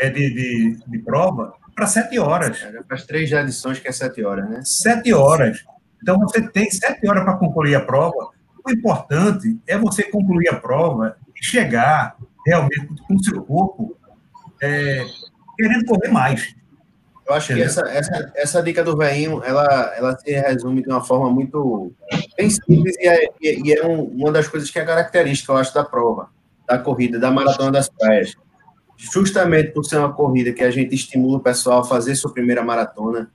[0.00, 2.62] é, de, de, de prova para sete horas.
[2.62, 4.62] É, para as três edições, que é sete horas, né?
[4.64, 5.62] Sete horas.
[6.02, 8.30] Então, você tem sete horas para concluir a prova.
[8.66, 13.96] O importante é você concluir a prova e chegar realmente com o seu corpo
[14.60, 15.04] é,
[15.56, 16.54] querendo correr mais.
[17.28, 17.72] Eu acho Entendeu?
[17.72, 21.92] que essa, essa, essa dica do veinho, ela, ela se resume de uma forma muito
[22.36, 25.74] bem simples e é, e é um, uma das coisas que é característica, eu acho,
[25.74, 26.30] da prova,
[26.68, 28.36] da corrida, da maratona das praias.
[28.96, 32.62] Justamente por ser uma corrida que a gente estimula o pessoal a fazer sua primeira
[32.62, 33.30] maratona.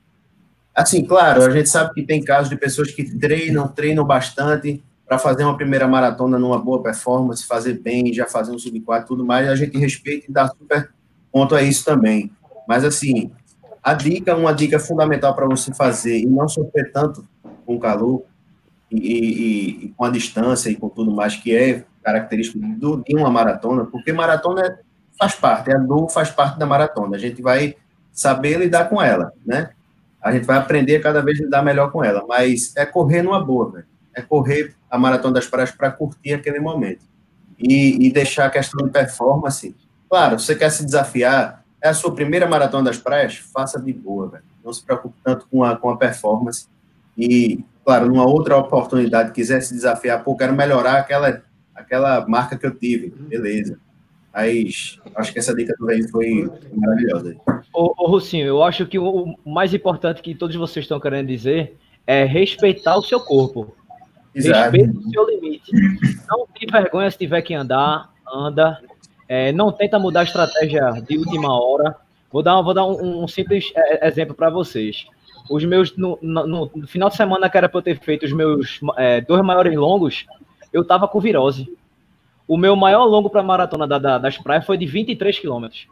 [0.74, 5.20] Assim, claro, a gente sabe que tem casos de pessoas que treinam, treinam bastante para
[5.20, 9.48] fazer uma primeira maratona numa boa performance, fazer bem, já fazer um sub-4 tudo mais,
[9.50, 10.90] a gente respeita e dá super
[11.32, 12.32] ponto a isso também.
[12.68, 13.30] Mas, assim,
[13.84, 17.28] a dica, uma dica fundamental para você fazer e não sofrer tanto
[17.66, 18.24] com o calor
[18.90, 23.16] e, e, e, com a distância e com tudo mais que é característico do, de
[23.16, 24.80] uma maratona, porque maratona é,
[25.22, 27.16] faz parte, a dor faz parte da maratona.
[27.16, 27.76] A gente vai
[28.12, 29.70] saber lidar com ela, né?
[30.20, 33.70] A gente vai aprender cada vez lidar melhor com ela, mas é correr numa boa,
[33.70, 33.86] velho.
[34.16, 37.06] É correr a maratona das praias para curtir aquele momento.
[37.60, 39.76] E, e deixar a questão de performance
[40.12, 44.28] Claro, você quer se desafiar, é a sua primeira maratona das praias, faça de boa,
[44.28, 44.44] velho.
[44.62, 46.68] Não se preocupe tanto com a, com a performance.
[47.18, 51.42] E, claro, numa outra oportunidade, quiser se desafiar, pô, quero melhorar aquela,
[51.74, 53.80] aquela marca que eu tive, beleza.
[54.34, 57.36] Mas acho que essa dica do Rei foi maravilhosa.
[57.74, 61.78] Ô, ô Rucinho, eu acho que o mais importante que todos vocês estão querendo dizer
[62.08, 63.76] é respeitar o seu corpo.
[64.34, 64.72] Exato.
[64.72, 65.72] Respeite o seu limite.
[66.30, 68.82] Não tem vergonha se tiver que andar, anda.
[69.28, 71.96] É, não tenta mudar a estratégia de última hora.
[72.32, 75.06] Vou dar, vou dar um, um simples é, exemplo para vocês.
[75.50, 78.32] Os meus no, no, no, final de semana que era para eu ter feito os
[78.32, 80.26] meus é, dois maiores longos,
[80.72, 81.78] eu tava com virose.
[82.52, 85.88] O meu maior longo para maratona da, da, das praias foi de 23 quilômetros.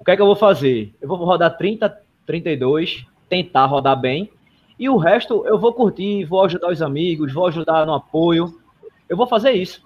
[0.00, 0.92] O que é que eu vou fazer?
[1.00, 1.96] Eu vou rodar 30,
[2.26, 4.28] 32, tentar rodar bem,
[4.76, 8.52] e o resto eu vou curtir, vou ajudar os amigos, vou ajudar no apoio.
[9.08, 9.80] Eu vou fazer isso.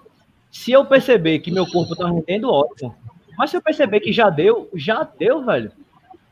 [0.49, 2.95] Se eu perceber que meu corpo tá rendendo, ótimo.
[3.37, 5.71] Mas se eu perceber que já deu, já deu, velho.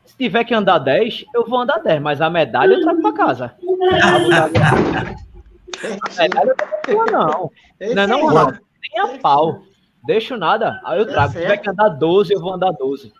[0.04, 3.12] Se tiver que andar 10, eu vou andar 10, mas a medalha eu trago para
[3.12, 3.54] casa.
[5.84, 7.50] A medalha eu trago não.
[7.94, 8.63] Não é não, não.
[8.92, 9.62] Nem a pau.
[10.06, 11.32] Deixo nada, aí eu trago.
[11.32, 13.12] Se tiver que andar 12, eu vou andar 12.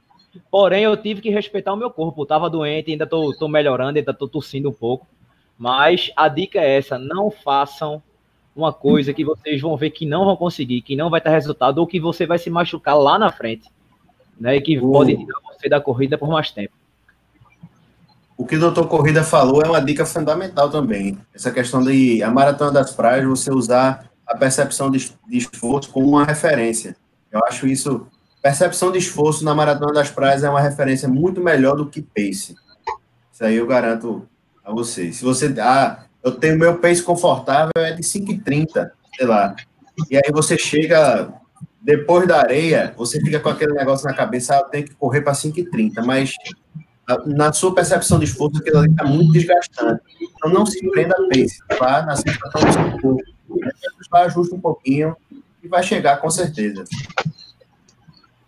[0.50, 2.22] Porém, eu tive que respeitar o meu corpo.
[2.22, 5.06] Eu tava doente, ainda tô, tô melhorando, ainda tô tossindo um pouco.
[5.58, 8.02] Mas a dica é essa: não façam
[8.54, 11.78] uma coisa que vocês vão ver que não vão conseguir, que não vai ter resultado,
[11.78, 13.68] ou que você vai se machucar lá na frente,
[14.38, 14.56] né?
[14.56, 14.92] E que uh.
[14.92, 16.74] pode tirar você da corrida por mais tempo.
[18.36, 21.16] O que o doutor Corrida falou é uma dica fundamental também.
[21.32, 26.08] Essa questão de a maratona das praias, você usar a percepção de, de esforço como
[26.08, 26.96] uma referência.
[27.30, 28.06] Eu acho isso.
[28.42, 32.54] Percepção de esforço na maratona das praias é uma referência muito melhor do que pace.
[33.32, 34.28] Isso aí eu garanto
[34.64, 35.16] a vocês.
[35.16, 35.54] Se você.
[35.60, 39.54] Ah, eu tenho meu pace confortável é de 5,30, sei lá.
[40.10, 41.32] E aí você chega
[41.80, 46.02] depois da areia, você fica com aquele negócio na cabeça, ah, que correr para 5,30,
[46.04, 46.32] mas
[47.26, 50.02] na sua percepção de esforço, aquilo ali está muito desgastante.
[50.20, 53.22] Então não se prenda a pace, vá na sensação do seu corpo.
[54.10, 55.16] Vai ajusta um pouquinho
[55.62, 56.84] e vai chegar com certeza.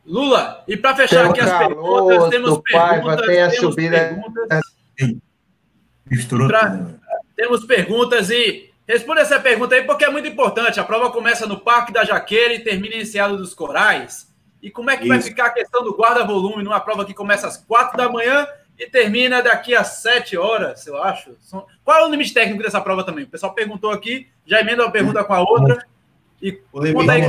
[0.05, 3.27] Lula, e para fechar aqui as perguntas, temos perguntas.
[3.27, 4.23] Tem a subida.
[6.09, 6.87] Misturou pra,
[7.35, 10.79] temos perguntas e responda essa pergunta aí porque é muito importante.
[10.79, 14.26] A prova começa no Parque da Jaqueira e termina em Enseado dos Corais.
[14.63, 15.09] E como é que Isso.
[15.09, 18.47] vai ficar a questão do guarda-volume numa prova que começa às quatro da manhã
[18.79, 21.31] e termina daqui a sete horas, eu acho.
[21.85, 23.25] Qual é o limite técnico dessa prova também?
[23.25, 25.87] O pessoal perguntou aqui, já emenda uma pergunta com a outra.
[26.43, 27.23] E o limite, aí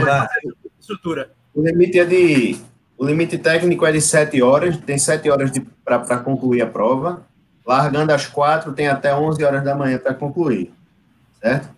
[0.79, 1.31] estrutura.
[1.53, 2.59] O limite é de.
[2.97, 5.51] O limite técnico é de sete horas, tem sete horas
[5.85, 7.25] para concluir a prova.
[7.65, 10.73] Largando às quatro, tem até 11 horas da manhã para concluir.
[11.39, 11.69] Certo?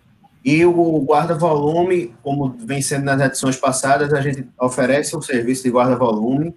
[0.44, 5.70] E o guarda-volume, como vem sendo nas edições passadas, a gente oferece o serviço de
[5.70, 6.54] guarda-volume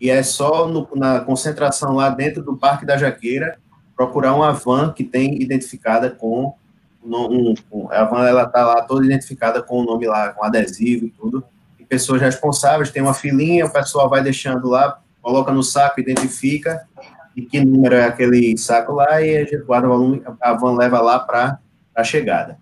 [0.00, 3.58] e é só no, na concentração lá dentro do Parque da Jaqueira
[3.94, 6.54] procurar uma van que tem identificada com
[7.02, 11.06] um, um, a van ela tá lá toda identificada com o nome lá, com adesivo
[11.06, 11.44] e tudo.
[11.78, 16.86] E pessoas responsáveis, tem uma filinha, o pessoal vai deixando lá, coloca no saco, identifica
[17.34, 20.74] e que número é aquele saco lá e a gente guarda o volume, a van
[20.74, 21.58] leva lá para
[21.94, 22.58] a chegada.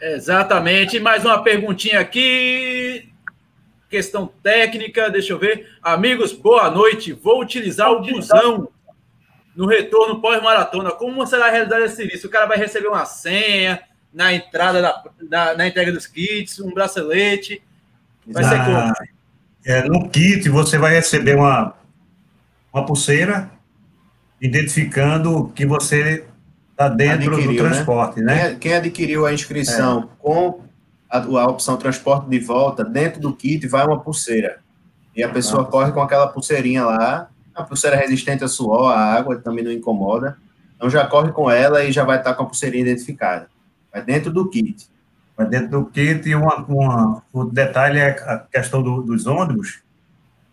[0.00, 0.98] Exatamente.
[1.00, 3.08] Mais uma perguntinha aqui.
[3.88, 5.68] Questão técnica, deixa eu ver.
[5.82, 7.12] Amigos, boa noite.
[7.12, 8.68] Vou utilizar o busão
[9.54, 10.90] no retorno pós-maratona.
[10.90, 12.26] Como será a realidade desse serviço?
[12.26, 13.80] O cara vai receber uma senha
[14.12, 17.62] na entrada da, da na entrega dos kits, um bracelete.
[18.26, 18.92] Vai ser como?
[19.64, 21.74] É, no kit você vai receber uma,
[22.72, 23.50] uma pulseira
[24.40, 26.26] identificando que você
[26.74, 27.70] está dentro adquiriu, do né?
[27.70, 28.34] transporte, né?
[28.34, 28.48] né?
[28.50, 30.06] Quem, quem, adquiriu a inscrição é.
[30.18, 30.60] com
[31.08, 34.58] a, a, opção transporte de volta, dentro do kit vai uma pulseira.
[35.16, 35.66] E a pessoa ah.
[35.66, 40.36] corre com aquela pulseirinha lá, a pulseira resistente a suor, a água também não incomoda.
[40.76, 43.48] Então já corre com ela e já vai estar com a pulseirinha identificada.
[43.92, 44.88] Vai dentro do kit.
[45.36, 49.82] Vai dentro do kit e uma, uma, o detalhe é a questão do, dos ônibus.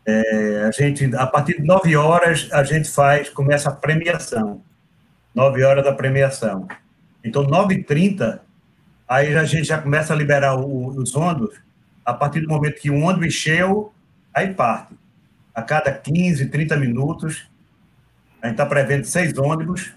[0.06, 4.62] É, a gente, a partir de 9 horas, a gente faz, começa a premiação.
[5.34, 6.68] 9 horas da premiação.
[7.24, 8.40] Então, 9h30,
[9.08, 11.60] aí a gente já começa a liberar o, os ônibus.
[12.06, 13.94] A partir do momento que o ônibus encheu,
[14.34, 14.94] aí parte.
[15.54, 17.48] A cada 15, 30 minutos,
[18.42, 19.94] a gente está prevendo seis ônibus.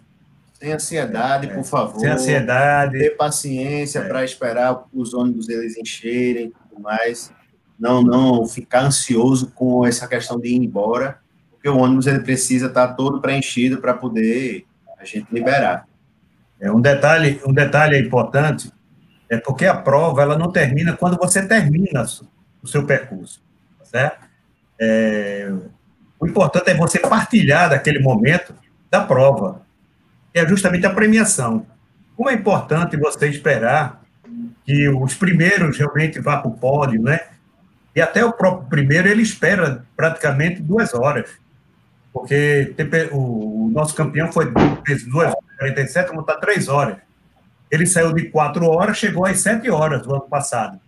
[0.52, 2.00] Sem ansiedade, é, por favor.
[2.00, 2.98] Sem ansiedade.
[2.98, 4.08] Ter paciência é.
[4.08, 7.32] para esperar os ônibus eles encherem e tudo mais.
[7.78, 11.18] Não, não ficar ansioso com essa questão de ir embora,
[11.50, 14.64] porque o ônibus ele precisa estar tá todo preenchido para poder
[15.04, 15.86] a gente liberar.
[16.60, 18.72] É, um detalhe, um detalhe importante
[19.28, 22.04] é porque a prova ela não termina quando você termina
[22.62, 23.42] o seu percurso,
[23.78, 24.26] tá certo?
[24.80, 25.52] É,
[26.18, 28.54] o importante é você partilhar daquele momento
[28.90, 29.62] da prova,
[30.32, 31.66] que é justamente a premiação.
[32.16, 34.02] Como é importante você esperar
[34.64, 37.20] que os primeiros realmente vá para o pódio, né?
[37.94, 41.30] E até o próprio primeiro ele espera praticamente duas horas
[42.14, 42.72] porque
[43.10, 44.46] o, nosso campeão foi
[44.86, 46.98] fez 2 horas 47, vamos estar 3 horas.
[47.68, 50.78] Ele saiu de 4 horas, chegou às 7 horas do ano passado.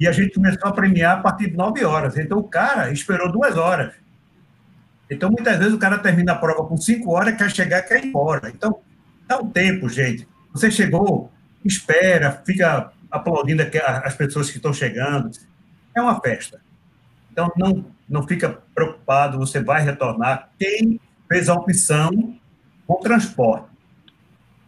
[0.00, 2.16] E a gente começou a premiar a partir de 9 horas.
[2.16, 3.94] Então o cara esperou 2 horas.
[5.08, 8.08] Então muitas vezes o cara termina a prova com 5 horas, quer chegar quer ir
[8.08, 8.48] embora.
[8.48, 8.80] Então
[9.28, 10.26] dá um tempo, gente.
[10.52, 11.30] Você chegou,
[11.64, 13.62] espera, fica aplaudindo
[14.02, 15.30] as pessoas que estão chegando.
[15.94, 16.60] É uma festa.
[17.30, 20.50] Então, não, não fica preocupado, você vai retornar.
[20.58, 22.38] Quem fez a opção
[22.86, 23.66] com transporte.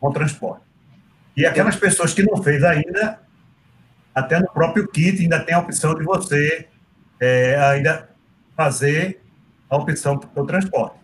[0.01, 0.65] Com transporte.
[1.37, 3.21] E aquelas pessoas que não fez ainda,
[4.15, 6.69] até no próprio kit, ainda tem a opção de você
[7.21, 8.09] é, ainda
[8.57, 9.21] fazer
[9.69, 10.97] a opção o transporte.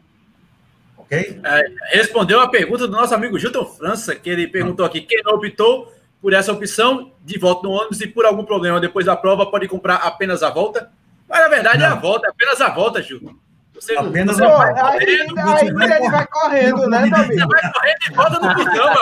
[0.97, 1.41] Ok?
[1.45, 5.35] É, respondeu a pergunta do nosso amigo Gilton França, que ele perguntou aqui: quem não
[5.35, 9.51] optou por essa opção de volta no ônibus e por algum problema depois da prova
[9.51, 10.91] pode comprar apenas a volta?
[11.31, 11.87] Mas na verdade não.
[11.87, 13.39] é a volta, é apenas a volta, Gil.
[13.73, 14.83] Você, apenas você a vai volta.
[14.83, 17.35] Correndo, aí, aí vai ele vai correndo, né, meu amigo?
[17.35, 18.93] Você vai correndo e volta no busão,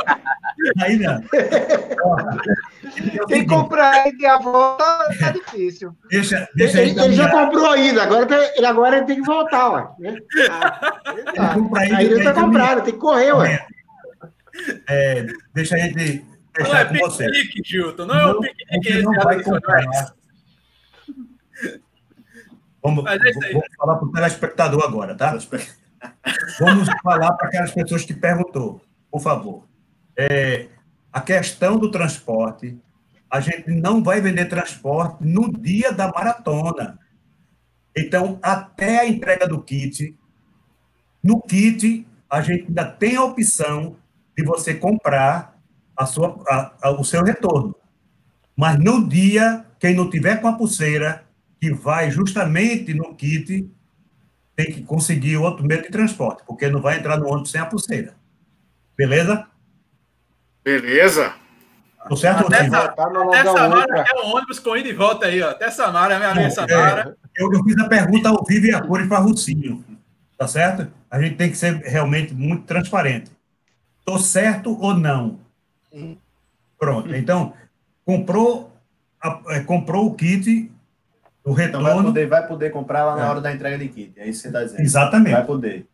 [0.81, 1.23] Aí não.
[3.29, 5.97] Quem comprar aí a volta é difícil.
[6.11, 8.27] Deixa, deixa ele, ele já comprou ainda, agora,
[8.57, 9.89] ele, agora ele tem que voltar, ué.
[9.99, 10.19] Né?
[11.39, 13.67] Ah, aí ele está comprado, tem que correr, ué.
[14.89, 16.27] É, deixa a gente
[16.59, 17.27] não é com você.
[17.27, 18.93] Piquenique, Gilton, não, não é um piquenique.
[18.93, 19.85] Você não vai comprar.
[22.95, 25.37] Vamos, é vamos falar para o telespectador agora, tá?
[26.61, 28.81] Vamos falar para aquelas pessoas que perguntou,
[29.11, 29.65] por favor.
[30.17, 30.69] É,
[31.13, 32.79] a questão do transporte,
[33.31, 36.99] a gente não vai vender transporte no dia da maratona.
[37.97, 40.17] Então, até a entrega do kit,
[41.23, 43.97] no kit, a gente ainda tem a opção
[44.37, 45.59] de você comprar
[45.97, 47.75] a sua, a, a, o seu retorno.
[48.57, 51.25] Mas no dia, quem não tiver com a pulseira,
[51.61, 53.69] que vai justamente no kit
[54.57, 57.67] tem que conseguir outro meio de transporte, porque não vai entrar no ônibus sem a
[57.67, 58.15] pulseira.
[58.97, 59.47] Beleza?
[60.65, 61.35] Beleza.
[62.09, 62.47] Tô certo?
[62.47, 64.05] Até, essa, Tá até Londão Samara Ultra.
[64.15, 65.51] é um ônibus com ida e volta aí, ó.
[65.51, 67.17] Até Samara, minha amiga Samara.
[67.37, 69.85] é, eu, eu fiz a pergunta ao vivo e a cores para Rucinho,
[70.37, 70.91] tá certo?
[71.11, 73.31] A gente tem que ser realmente muito transparente.
[74.05, 75.39] Tô certo ou não?
[76.79, 77.15] Pronto.
[77.15, 77.53] Então,
[78.05, 78.73] comprou,
[79.23, 80.71] a- é, comprou o kit,
[81.49, 82.09] o Então vai retorno.
[82.09, 83.29] poder, vai poder comprar lá na É.
[83.31, 84.13] hora da entrega de kit.
[84.17, 84.81] É isso que você está dizendo.
[84.83, 85.33] Exatamente.
[85.35, 85.87] Vai poder.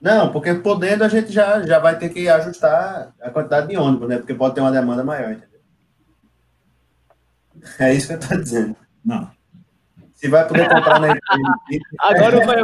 [0.00, 4.08] Não, porque podendo a gente já, já vai ter que ajustar a quantidade de ônibus,
[4.08, 4.18] né?
[4.18, 5.60] Porque pode ter uma demanda maior, entendeu?
[7.78, 8.76] É isso que eu estou dizendo.
[9.04, 9.30] Não.
[10.14, 12.56] Se vai poder comprar na entrega de kit, Agora vai.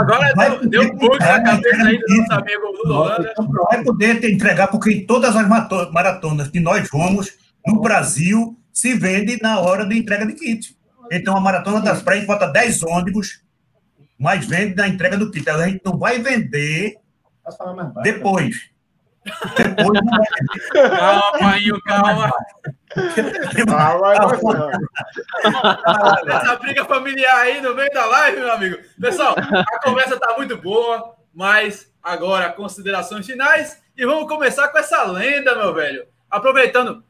[0.00, 3.34] Agora Vai deu, deu um bug na cabeça aí do nosso amigo Lula Holanda.
[3.70, 5.46] Vai poder te entregar, porque em todas as
[5.92, 10.76] maratonas que nós vamos no Brasil se vende na hora de entrega de kit.
[11.10, 13.42] Então, a Maratona das Praias bota 10 ônibus,
[14.18, 15.48] mas vende na entrega do kit.
[15.48, 16.98] A gente não vai vender
[18.02, 18.68] depois.
[19.56, 20.90] Depois não vai vender.
[20.90, 22.30] Calma, Painho, calma.
[23.98, 24.78] Vai gostar.
[26.28, 28.76] Essa briga familiar aí no meio da live, meu amigo.
[29.00, 35.02] Pessoal, a conversa tá muito boa, mas agora considerações finais e vamos começar com essa
[35.04, 36.04] lenda, meu velho.
[36.30, 37.05] Aproveitando,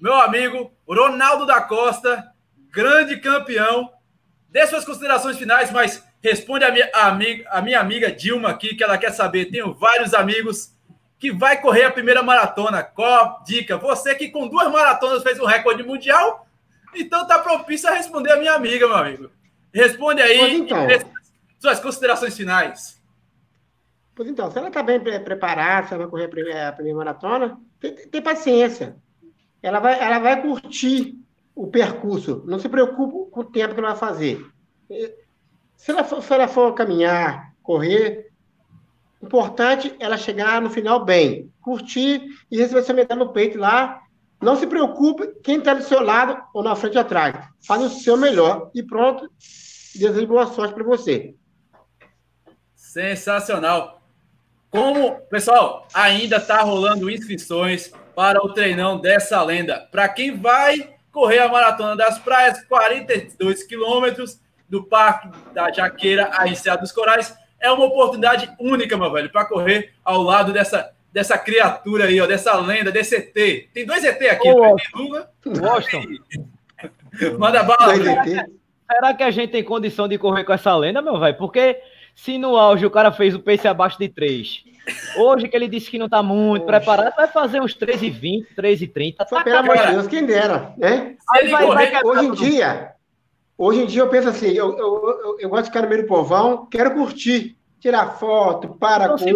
[0.00, 2.32] meu amigo Ronaldo da Costa,
[2.70, 3.92] grande campeão.
[4.48, 8.82] Dê suas considerações finais, mas responde a minha, amiga, a minha amiga Dilma aqui, que
[8.82, 9.46] ela quer saber.
[9.46, 10.74] Tenho vários amigos
[11.18, 12.82] que vai correr a primeira maratona.
[12.82, 13.76] Qual a dica?
[13.76, 16.46] Você que com duas maratonas fez um recorde mundial,
[16.94, 19.30] então tá propício a responder a minha amiga, meu amigo.
[19.72, 20.86] Responde aí então.
[21.58, 23.00] suas considerações finais.
[24.14, 26.72] Pois então, se ela está bem pre- preparada, se ela vai correr a primeira, a
[26.72, 28.96] primeira maratona, tem, tem paciência.
[29.62, 31.18] Ela vai, ela vai curtir
[31.54, 32.42] o percurso.
[32.46, 34.46] Não se preocupe com o tempo que ela vai fazer.
[34.90, 35.14] Eh,
[35.76, 38.30] Se ela for, se ela for caminhar, correr,
[39.22, 44.02] importante ela chegar no final bem, curtir e receber sua medalha no peito lá.
[44.40, 47.36] Não se preocupe quem está do seu lado ou na frente ou atrás.
[47.66, 49.30] Faz o seu melhor e pronto.
[49.94, 51.34] Desejo boa sorte para você.
[52.74, 54.00] Sensacional.
[54.70, 59.88] Como, pessoal, ainda está rolando inscrições para o treinão dessa lenda.
[59.90, 66.46] Para quem vai correr a Maratona das Praias, 42 quilômetros do Parque da Jaqueira a
[66.46, 67.34] Enseada dos Corais.
[67.58, 72.26] É uma oportunidade única, meu velho, para correr ao lado dessa, dessa criatura aí, ó,
[72.26, 73.32] dessa lenda, desse ET.
[73.72, 75.30] Tem dois ET aqui, Ô, Lula.
[75.46, 76.22] Washington,
[77.38, 77.94] Manda bala.
[77.94, 78.10] Lula.
[78.10, 78.50] ET.
[78.92, 81.38] será que a gente tem condição de correr com essa lenda, meu velho?
[81.38, 81.80] Porque
[82.14, 84.62] se no auge o cara fez o pace abaixo de 3,
[85.16, 86.78] hoje que ele disse que não tá muito Poxa.
[86.78, 89.16] preparado, vai fazer uns 3,20, 3,30.
[89.28, 89.86] Só Tá pelo amor de.
[89.92, 91.16] Deus, quem dera, né?
[91.38, 92.92] Ele vai- vai correr, Hoje em dia,
[93.58, 96.02] hoje em dia eu penso assim, eu, eu, eu, eu gosto de ficar no meio
[96.02, 99.32] do povão, quero curtir, tirar foto, para Então, com e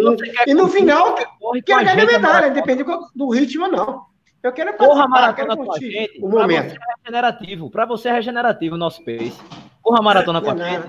[0.53, 2.47] no curtir, final quero ganhar medalha, maratona.
[2.49, 4.03] independente do- ritmo não.
[4.43, 6.19] Eu quero Corra a participar, quero maratona com a curtir gente.
[6.21, 6.69] o Pra momento.
[6.69, 7.69] você é regenerativo.
[7.71, 9.33] Pra você é regenerativo o nosso pace.
[9.81, 10.87] Corra a maratona com a é gente.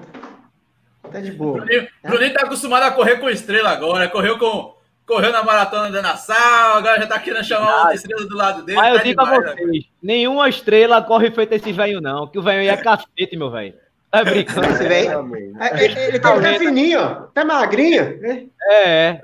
[1.10, 1.60] Tá de boa.
[1.60, 4.08] Bruninho, Bruninho tá acostumado a correr com estrela agora.
[4.08, 4.74] Correu com.
[5.06, 8.76] Correu na maratona da Nassau, agora já tá querendo chamar outra estrela do lado dele.
[8.76, 9.54] Mas eu tá digo a demais, né?
[9.62, 12.26] vocês, nenhuma estrela corre feito esse velho, não.
[12.26, 13.74] Que o velho é cacete, meu velho.
[14.10, 14.66] Tá brincando?
[14.66, 18.20] Esse velho, é, ele, ele tá tá fininho, ó, tá magrinho.
[18.20, 18.46] né?
[18.62, 19.20] É, é.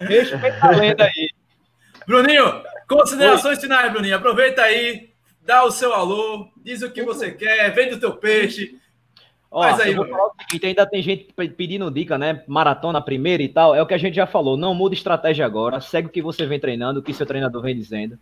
[0.00, 1.30] Respeita a lenda aí.
[2.06, 4.16] Bruninho, considerações finais, Bruninho.
[4.16, 5.10] Aproveita aí,
[5.42, 8.74] dá o seu alô, diz o que você quer, vende o teu peixe.
[9.50, 12.44] Ó, Mas aí, eu vou falar o seguinte, ainda tem gente pe- pedindo dica, né?
[12.46, 13.74] Maratona primeiro e tal.
[13.74, 14.56] É o que a gente já falou.
[14.56, 15.80] Não muda estratégia agora.
[15.80, 18.16] Segue o que você vem treinando, o que seu treinador vem dizendo.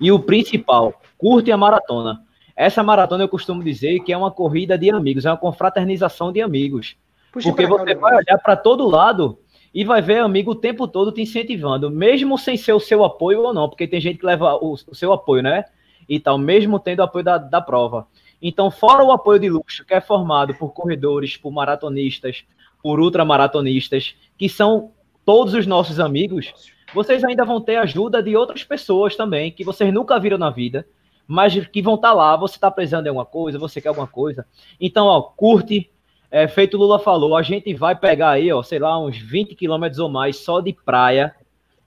[0.00, 2.22] E o principal, curte a maratona.
[2.56, 6.40] Essa maratona eu costumo dizer que é uma corrida de amigos, é uma confraternização de
[6.40, 6.96] amigos.
[7.30, 9.38] Puxa Porque você vai olhar para todo lado
[9.74, 13.42] e vai ver amigo o tempo todo te incentivando, mesmo sem ser o seu apoio
[13.42, 15.64] ou não, porque tem gente que leva o, o seu apoio, né?
[16.08, 18.06] E tal, mesmo tendo o apoio da, da prova.
[18.42, 22.44] Então, fora o apoio de luxo, que é formado por corredores, por maratonistas,
[22.82, 24.90] por ultramaratonistas, que são
[25.24, 26.52] todos os nossos amigos,
[26.92, 30.84] vocês ainda vão ter ajuda de outras pessoas também, que vocês nunca viram na vida,
[31.26, 34.44] mas que vão estar lá, você está precisando de alguma coisa, você quer alguma coisa.
[34.80, 35.88] Então, ó, curte,
[36.28, 40.00] é, feito Lula falou, a gente vai pegar aí, ó, sei lá, uns 20 quilômetros
[40.00, 41.32] ou mais só de praia,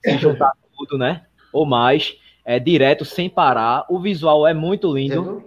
[0.02, 1.26] se juntar tudo, né?
[1.52, 3.84] Ou mais, é, direto, sem parar.
[3.90, 5.44] O visual é muito lindo?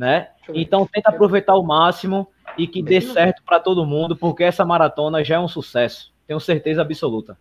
[0.00, 0.28] Né?
[0.54, 2.26] Então tenta aproveitar o máximo
[2.56, 6.10] e que dê certo para todo mundo, porque essa maratona já é um sucesso.
[6.26, 7.36] Tenho certeza absoluta.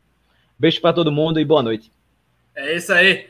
[0.58, 1.90] Beijo para todo mundo e boa noite.
[2.54, 3.30] É isso aí.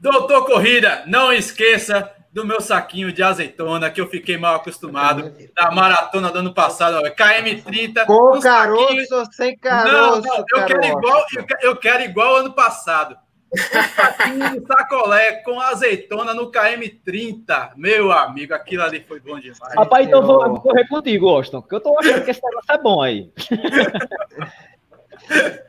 [0.00, 5.70] Doutor Corrida, não esqueça do meu saquinho de azeitona, que eu fiquei mal acostumado da
[5.70, 6.96] maratona do ano passado.
[6.96, 8.06] ó, KM30.
[8.06, 11.24] Com um saquinho- caroço ou sem Não, caroço, não, eu quero igual,
[11.60, 13.16] eu quero igual ano passado.
[13.52, 17.72] Um de sacolé com azeitona no KM30.
[17.76, 19.74] Meu amigo, aquilo ali foi bom demais.
[19.76, 22.78] Rapaz, então eu vou, correr contigo, Austin, porque eu tô achando que esse negócio é
[22.78, 23.30] bom aí.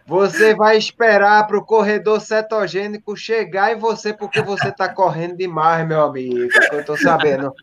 [0.07, 5.87] Você vai esperar para o corredor cetogênico chegar em você porque você está correndo demais,
[5.87, 6.47] meu amigo.
[6.71, 7.53] Eu estou sabendo.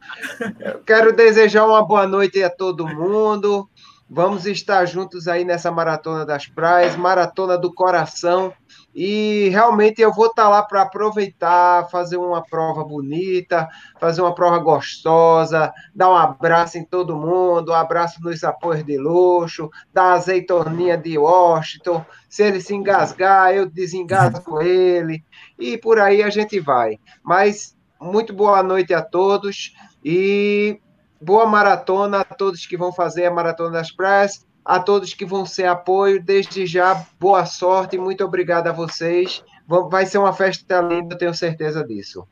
[0.60, 3.68] Eu quero desejar uma boa noite a todo mundo.
[4.08, 8.52] Vamos estar juntos aí nessa maratona das praias, maratona do coração.
[8.94, 13.68] E realmente eu vou estar lá para aproveitar, fazer uma prova bonita,
[13.98, 18.98] fazer uma prova gostosa, dar um abraço em todo mundo, um abraço nos apoios de
[18.98, 22.04] luxo, dar azeitoninha de Washington.
[22.28, 25.24] Se ele se engasgar, eu desengasgo ele.
[25.58, 26.98] E por aí a gente vai.
[27.22, 29.74] Mas muito boa noite a todos
[30.04, 30.80] e
[31.20, 35.44] boa maratona a todos que vão fazer a Maratona das Praias a todos que vão
[35.44, 36.22] ser apoio.
[36.22, 39.42] Desde já, boa sorte e muito obrigado a vocês.
[39.66, 42.26] Vai ser uma festa linda, eu tenho certeza disso.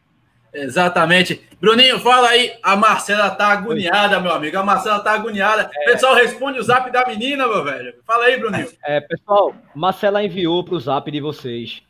[0.52, 1.40] Exatamente.
[1.60, 2.52] Bruninho, fala aí.
[2.62, 4.58] A Marcela tá agoniada, meu amigo.
[4.58, 5.70] A Marcela tá agoniada.
[5.72, 5.84] É.
[5.92, 7.94] Pessoal, responde o zap da menina, meu velho.
[8.06, 8.68] Fala aí, Bruninho.
[8.84, 11.82] É, pessoal, Marcela enviou para o zap de vocês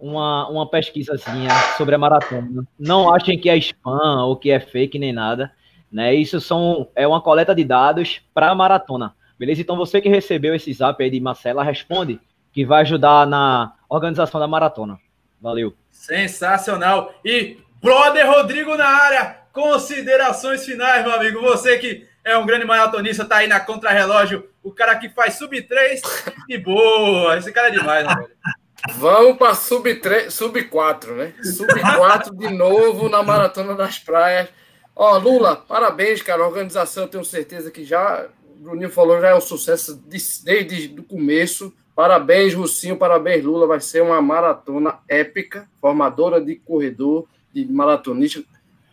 [0.00, 2.66] uma, uma pesquisazinha sobre a maratona.
[2.78, 5.52] Não achem que é spam ou que é fake nem nada.
[5.92, 6.14] Né?
[6.14, 9.14] Isso são, é uma coleta de dados para a maratona.
[9.38, 9.60] Beleza?
[9.60, 12.20] Então você que recebeu esse zap aí de Marcela, responde,
[12.52, 14.98] que vai ajudar na organização da maratona.
[15.40, 15.74] Valeu.
[15.90, 17.14] Sensacional.
[17.24, 21.40] E brother Rodrigo na área, considerações finais, meu amigo.
[21.42, 25.60] Você que é um grande maratonista, tá aí na contrarrelógio, o cara que faz sub
[25.62, 26.02] 3
[26.48, 27.36] de boa.
[27.36, 28.30] Esse cara é demais, né, velho?
[28.96, 31.34] Vamos para sub 3, sub 4, né?
[31.42, 34.48] Sub 4 de novo na maratona das praias.
[34.94, 36.42] Ó, Lula, parabéns, cara.
[36.42, 38.26] A organização, eu tenho certeza que já
[38.58, 41.72] Bruninho falou, já é um sucesso desde o começo.
[41.94, 43.66] Parabéns, Russinho, parabéns, Lula.
[43.66, 48.42] Vai ser uma maratona épica, formadora de corredor, de maratonista.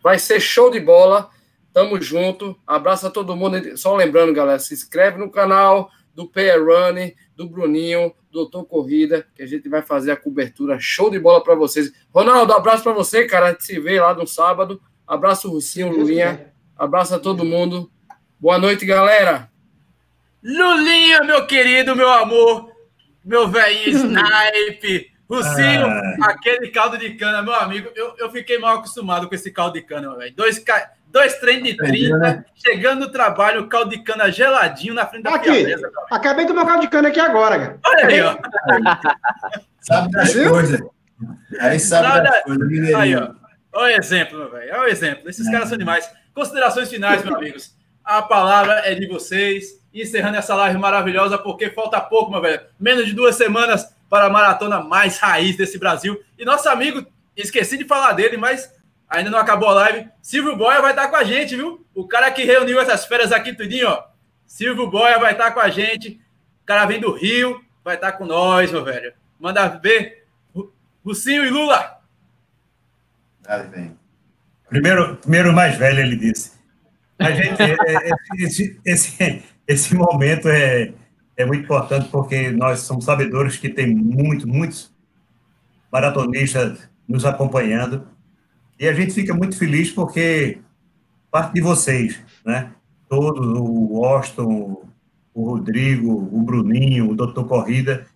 [0.02, 1.28] Vai ser show de bola.
[1.72, 2.56] Tamo junto.
[2.66, 3.76] Abraço a todo mundo.
[3.76, 9.42] Só lembrando, galera, se inscreve no canal do PR Run, do Bruninho, Doutor Corrida, que
[9.42, 11.92] a gente vai fazer a cobertura show de bola para vocês.
[12.12, 13.46] Ronaldo, abraço para você, cara.
[13.46, 14.80] A gente se vê lá no sábado.
[15.06, 16.52] Abraço, Russinho, Lulinha.
[16.76, 17.90] Abraço a todo mundo.
[18.40, 19.50] Boa noite, galera.
[20.44, 22.70] Lulinha, meu querido, meu amor,
[23.24, 26.16] meu velhinho snipe, Rucinho, ah.
[26.24, 29.82] aquele caldo de cana, meu amigo, eu, eu fiquei mal acostumado com esse caldo de
[29.82, 30.34] cana, velho.
[30.36, 30.62] Dois,
[31.06, 32.44] dois trem de 30, né?
[32.54, 35.74] chegando no trabalho, caldo de cana geladinho na frente da aqui.
[36.10, 37.78] Acabei de tomar caldo de cana aqui agora, cara.
[37.86, 38.36] Olha aí, ó.
[39.80, 40.80] sabe das coisas.
[41.58, 42.22] Aí sabe Nada...
[42.22, 42.94] das coisas.
[42.94, 43.30] Aí, ó.
[43.72, 44.72] Olha o exemplo, meu velho.
[44.74, 45.30] Olha o exemplo.
[45.30, 46.08] Esses caras são demais.
[46.34, 47.74] Considerações finais, meus amigos.
[48.04, 52.60] A palavra é de vocês encerrando essa live maravilhosa, porque falta pouco, meu velho.
[52.78, 56.20] Menos de duas semanas para a maratona mais raiz desse Brasil.
[56.38, 58.72] E nosso amigo, esqueci de falar dele, mas
[59.08, 60.08] ainda não acabou a live.
[60.20, 61.84] Silvio Boia vai estar com a gente, viu?
[61.94, 64.04] O cara que reuniu essas férias aqui tudinho, ó.
[64.46, 66.20] Silvio Boia vai estar com a gente.
[66.62, 69.12] O cara vem do Rio, vai estar com nós, meu velho.
[69.38, 70.24] Manda ver.
[71.04, 72.00] Lucinho e Lula.
[73.46, 73.64] Ah,
[74.68, 76.52] primeiro, primeiro mais velho, ele disse.
[77.18, 80.92] A gente, é, esse, esse, esse momento é,
[81.36, 84.92] é muito importante porque nós somos sabedores que tem muito, muitos
[85.90, 88.06] maratonistas nos acompanhando
[88.78, 90.58] e a gente fica muito feliz porque
[91.30, 92.72] parte de vocês, né?
[93.08, 94.42] Todos, o Austin,
[95.34, 98.06] o Rodrigo, o Bruninho, o Doutor Corrida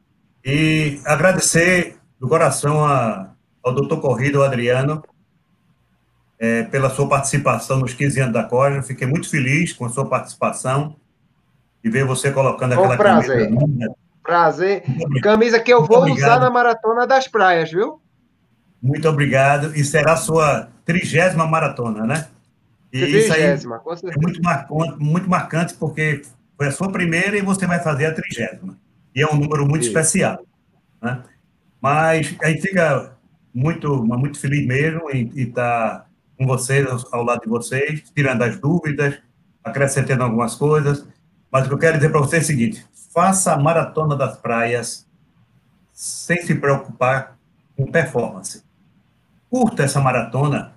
[0.45, 3.33] e agradecer do coração a,
[3.63, 5.03] ao Doutor Corrida, o Adriano,
[6.39, 8.83] é, pela sua participação nos 15 anos da Corja.
[8.83, 10.97] Fiquei muito feliz com a sua participação
[11.89, 13.49] e ver você colocando aquela prazer.
[13.49, 13.95] camisa.
[14.23, 14.83] Prazer.
[15.23, 18.01] Camisa que eu vou usar na Maratona das Praias, viu?
[18.81, 19.75] Muito obrigado.
[19.75, 22.29] E será a sua trigésima maratona, né?
[22.93, 26.23] E trigésima, isso aí é muito marcante, muito marcante, porque
[26.57, 28.79] foi a sua primeira e você vai fazer a trigésima.
[29.15, 30.39] E é um número muito especial.
[31.03, 31.23] Né?
[31.81, 33.17] Mas a gente fica
[33.53, 39.19] muito, muito feliz mesmo em estar com vocês, ao lado de vocês, tirando as dúvidas,
[39.65, 41.07] acrescentando algumas coisas.
[41.51, 44.37] Mas o que eu quero dizer para você é o seguinte: faça a maratona das
[44.37, 45.07] praias
[45.93, 47.37] sem se preocupar
[47.77, 48.63] com performance.
[49.51, 50.75] Curta essa maratona,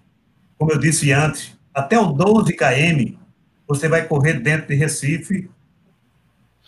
[0.57, 3.17] como eu disse antes, até o 12 km,
[3.67, 5.49] você vai correr dentro de Recife.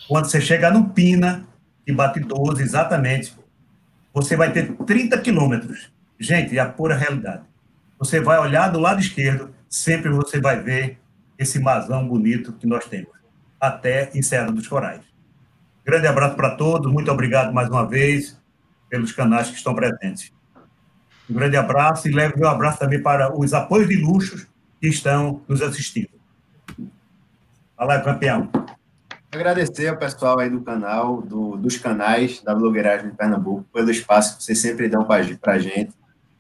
[0.08, 1.48] Quando você chegar no Pina,
[1.86, 3.34] que bate 12 exatamente,
[4.14, 5.92] você vai ter 30 quilômetros.
[6.20, 7.44] Gente, é a pura realidade.
[7.98, 11.00] Você vai olhar do lado esquerdo, sempre você vai ver
[11.38, 13.23] esse masão bonito que nós temos
[13.64, 15.00] até em Serra dos Corais.
[15.86, 18.38] Grande abraço para todos, muito obrigado mais uma vez
[18.90, 20.34] pelos canais que estão presentes.
[21.30, 24.46] Um grande abraço e leve meu abraço também para os apoios de luxo
[24.82, 26.10] que estão nos assistindo.
[27.78, 28.50] Fala, campeão.
[29.32, 34.38] Agradecer ao pessoal aí do canal, do, dos canais da Blogueiragem de Pernambuco, pelo espaço
[34.38, 35.94] que vocês sempre dão para a gente,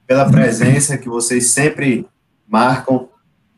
[0.05, 2.05] pela presença que vocês sempre
[2.45, 3.07] marcam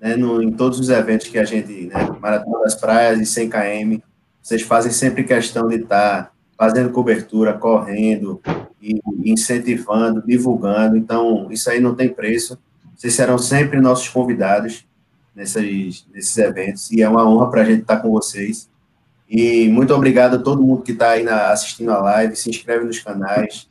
[0.06, 3.50] né, no, em todos os eventos que a gente, né, Maratona das Praias e 100
[3.50, 3.98] km,
[4.40, 8.40] vocês fazem sempre questão de estar fazendo cobertura, correndo,
[8.80, 10.96] e incentivando, divulgando.
[10.96, 12.56] Então, isso aí não tem preço.
[12.96, 14.86] Vocês serão sempre nossos convidados
[15.36, 18.70] nesses, nesses eventos, e é uma honra para a gente estar com vocês.
[19.28, 22.86] E muito obrigado a todo mundo que está aí na, assistindo a live, se inscreve
[22.86, 23.68] nos canais.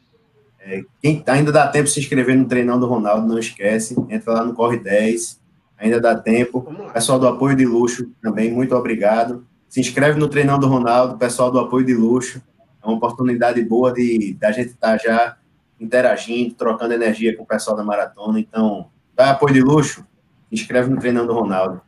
[0.59, 4.33] É, quem ainda dá tempo de se inscrever no treinão do Ronaldo, não esquece, entra
[4.33, 5.44] lá no Corre 10,
[5.85, 6.63] ainda dá tempo.
[6.93, 9.47] Pessoal do Apoio de Luxo também, muito obrigado.
[9.69, 12.43] Se inscreve no treinão do Ronaldo, pessoal do Apoio de Luxo.
[12.83, 15.37] É uma oportunidade boa de da gente estar tá já
[15.81, 18.39] interagindo, trocando energia com o pessoal da maratona.
[18.39, 20.07] Então, dá apoio de luxo,
[20.49, 21.81] se inscreve no treinão do Ronaldo.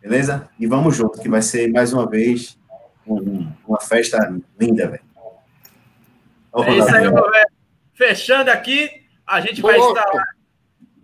[0.00, 0.48] Beleza?
[0.58, 2.58] E vamos junto, que vai ser mais uma vez
[3.06, 4.18] um, uma festa
[4.58, 5.02] linda, velho.
[6.54, 7.46] É isso aí, meu velho.
[7.94, 8.90] Fechando aqui,
[9.26, 10.10] a gente vai estar.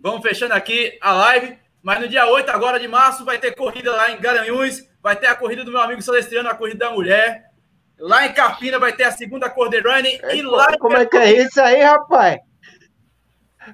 [0.01, 1.57] Vamos fechando aqui a live.
[1.81, 4.83] Mas no dia 8 agora de março vai ter corrida lá em Garanhuns.
[5.01, 7.45] Vai ter a corrida do meu amigo Celestiano, a corrida da mulher.
[7.97, 10.19] Lá em Carpina vai ter a segunda Corder Running.
[10.23, 12.39] É, e lá como é que é isso aí, rapaz?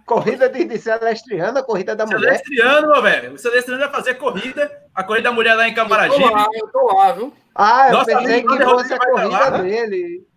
[0.06, 2.38] Corrida de, de Celestriano, a corrida da mulher.
[2.38, 3.34] Celestriano, meu velho.
[3.34, 6.24] O Celestriano vai fazer corrida, a corrida da mulher lá em Camaragibe.
[6.24, 7.34] Eu tô lá, eu tô lá, viu?
[7.54, 10.28] Ah, eu Nossa, pensei que fosse a corrida dele.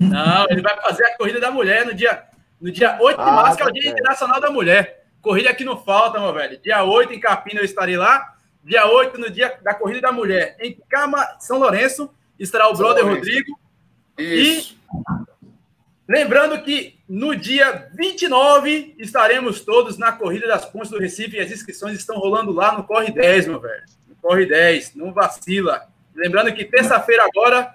[0.00, 2.24] Não, ele vai fazer a corrida da mulher no dia,
[2.60, 5.05] no dia 8 de ah, março, que é o tá Dia Internacional da Mulher.
[5.26, 6.56] Corrida que não falta, meu velho.
[6.62, 8.36] Dia 8 em Carpina eu estarei lá.
[8.62, 12.08] Dia 8 no dia da Corrida da Mulher em Cama, São Lourenço
[12.38, 13.58] estará o brother Rodrigo.
[14.16, 14.78] Isso.
[14.78, 15.02] E
[16.08, 21.50] lembrando que no dia 29 estaremos todos na Corrida das Pontes do Recife e as
[21.50, 23.82] inscrições estão rolando lá no Corre 10, meu velho.
[24.06, 25.88] No Corre 10, não vacila.
[26.14, 27.74] Lembrando que terça-feira agora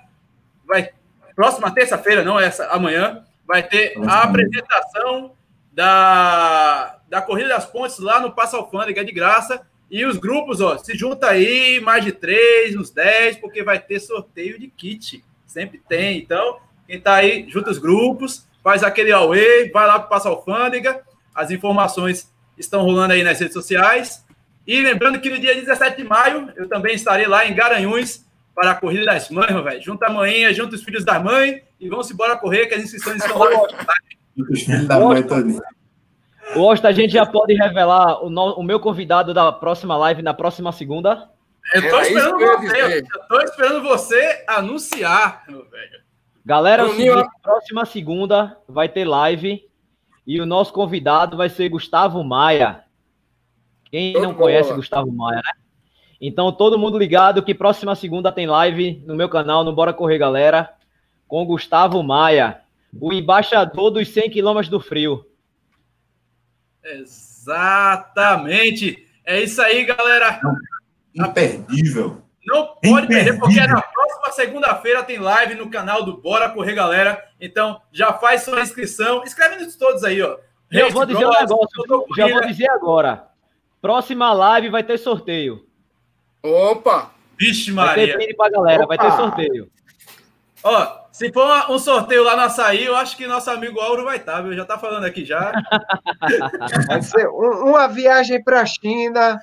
[0.65, 0.89] vai
[1.35, 5.33] próxima terça-feira, não essa, amanhã, vai ter a apresentação
[5.71, 10.77] da, da Corrida das Pontes lá no Passa Alfândega de graça e os grupos, ó,
[10.77, 15.21] se junta aí, mais de três, uns dez, porque vai ter sorteio de kit.
[15.45, 16.17] Sempre tem.
[16.17, 21.01] Então, quem tá aí, junta os grupos, faz aquele away, vai lá para Passa Alfândega.
[21.35, 24.25] As informações estão rolando aí nas redes sociais.
[24.65, 28.71] E lembrando que no dia 17 de maio, eu também estarei lá em Garanhuns para
[28.71, 29.81] a Corrida das Mães, velho.
[29.81, 33.17] Junta a manhã, junta os filhos da mãe e vamos embora correr, que as inscrições
[33.17, 33.75] estão rolando.
[34.37, 35.59] Os filhos da mãe também.
[36.53, 40.33] Gosta, a gente já pode revelar o, no, o meu convidado da próxima live na
[40.33, 41.29] próxima segunda?
[41.73, 46.01] Eu tô, esperando você, eu tô esperando você anunciar, meu velho.
[46.45, 49.63] Galera, o seguinte, próxima segunda vai ter live
[50.25, 52.83] e o nosso convidado vai ser Gustavo Maia.
[53.89, 55.61] Quem não conhece Gustavo Maia, né?
[56.19, 60.17] Então, todo mundo ligado que próxima segunda tem live no meu canal, no Bora Correr
[60.17, 60.69] Galera,
[61.27, 62.61] com Gustavo Maia,
[62.99, 65.25] o embaixador dos 100 quilômetros do frio.
[66.83, 69.07] Exatamente.
[69.25, 70.39] É isso aí, galera.
[71.13, 72.21] Imperdível.
[72.45, 77.23] Não pode perder, porque na próxima segunda-feira tem live no canal do Bora Correr Galera.
[77.39, 79.23] Então, já faz sua inscrição.
[79.23, 80.37] Escreve-nos todos aí, ó.
[80.71, 83.27] Eu vou dizer um negócio, já vou dizer agora.
[83.81, 85.65] Próxima live vai ter sorteio.
[86.41, 87.11] Opa!
[87.37, 88.17] Vixe, Maria.
[88.17, 88.95] Vai ter pra galera, Opa.
[88.95, 89.69] vai ter sorteio.
[90.63, 94.17] Ó, se for um sorteio lá no açaí, eu acho que nosso amigo Auro vai
[94.17, 94.53] estar, viu?
[94.53, 95.51] Já tá falando aqui já.
[96.87, 99.41] Vai ser uma viagem para a China.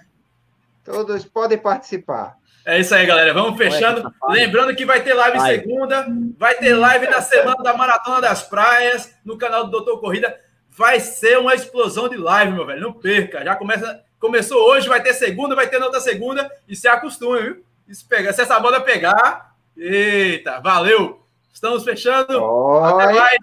[0.82, 2.36] Todos podem participar.
[2.64, 3.34] É isso aí, galera.
[3.34, 4.12] Vamos fechando.
[4.28, 5.54] Lembrando que vai ter live vai.
[5.58, 6.06] segunda,
[6.38, 10.38] vai ter live na semana da Maratona das Praias, no canal do Doutor Corrida.
[10.70, 12.80] Vai ser uma explosão de live, meu velho.
[12.80, 13.44] Não perca.
[13.44, 16.50] Já começa, começou hoje, vai ter segunda, vai ter na outra segunda.
[16.66, 17.64] E se acostume, viu?
[17.90, 19.54] Se, pegar, se essa banda pegar.
[19.76, 21.27] Eita, valeu!
[21.58, 22.40] Estamos fechando.
[22.40, 22.84] Oi.
[22.84, 23.38] Até mais.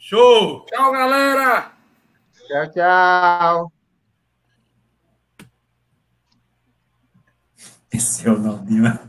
[0.00, 0.66] Show!
[0.66, 1.70] Tchau, galera!
[2.48, 3.72] Tchau, tchau.
[7.92, 8.80] Esse é o nome,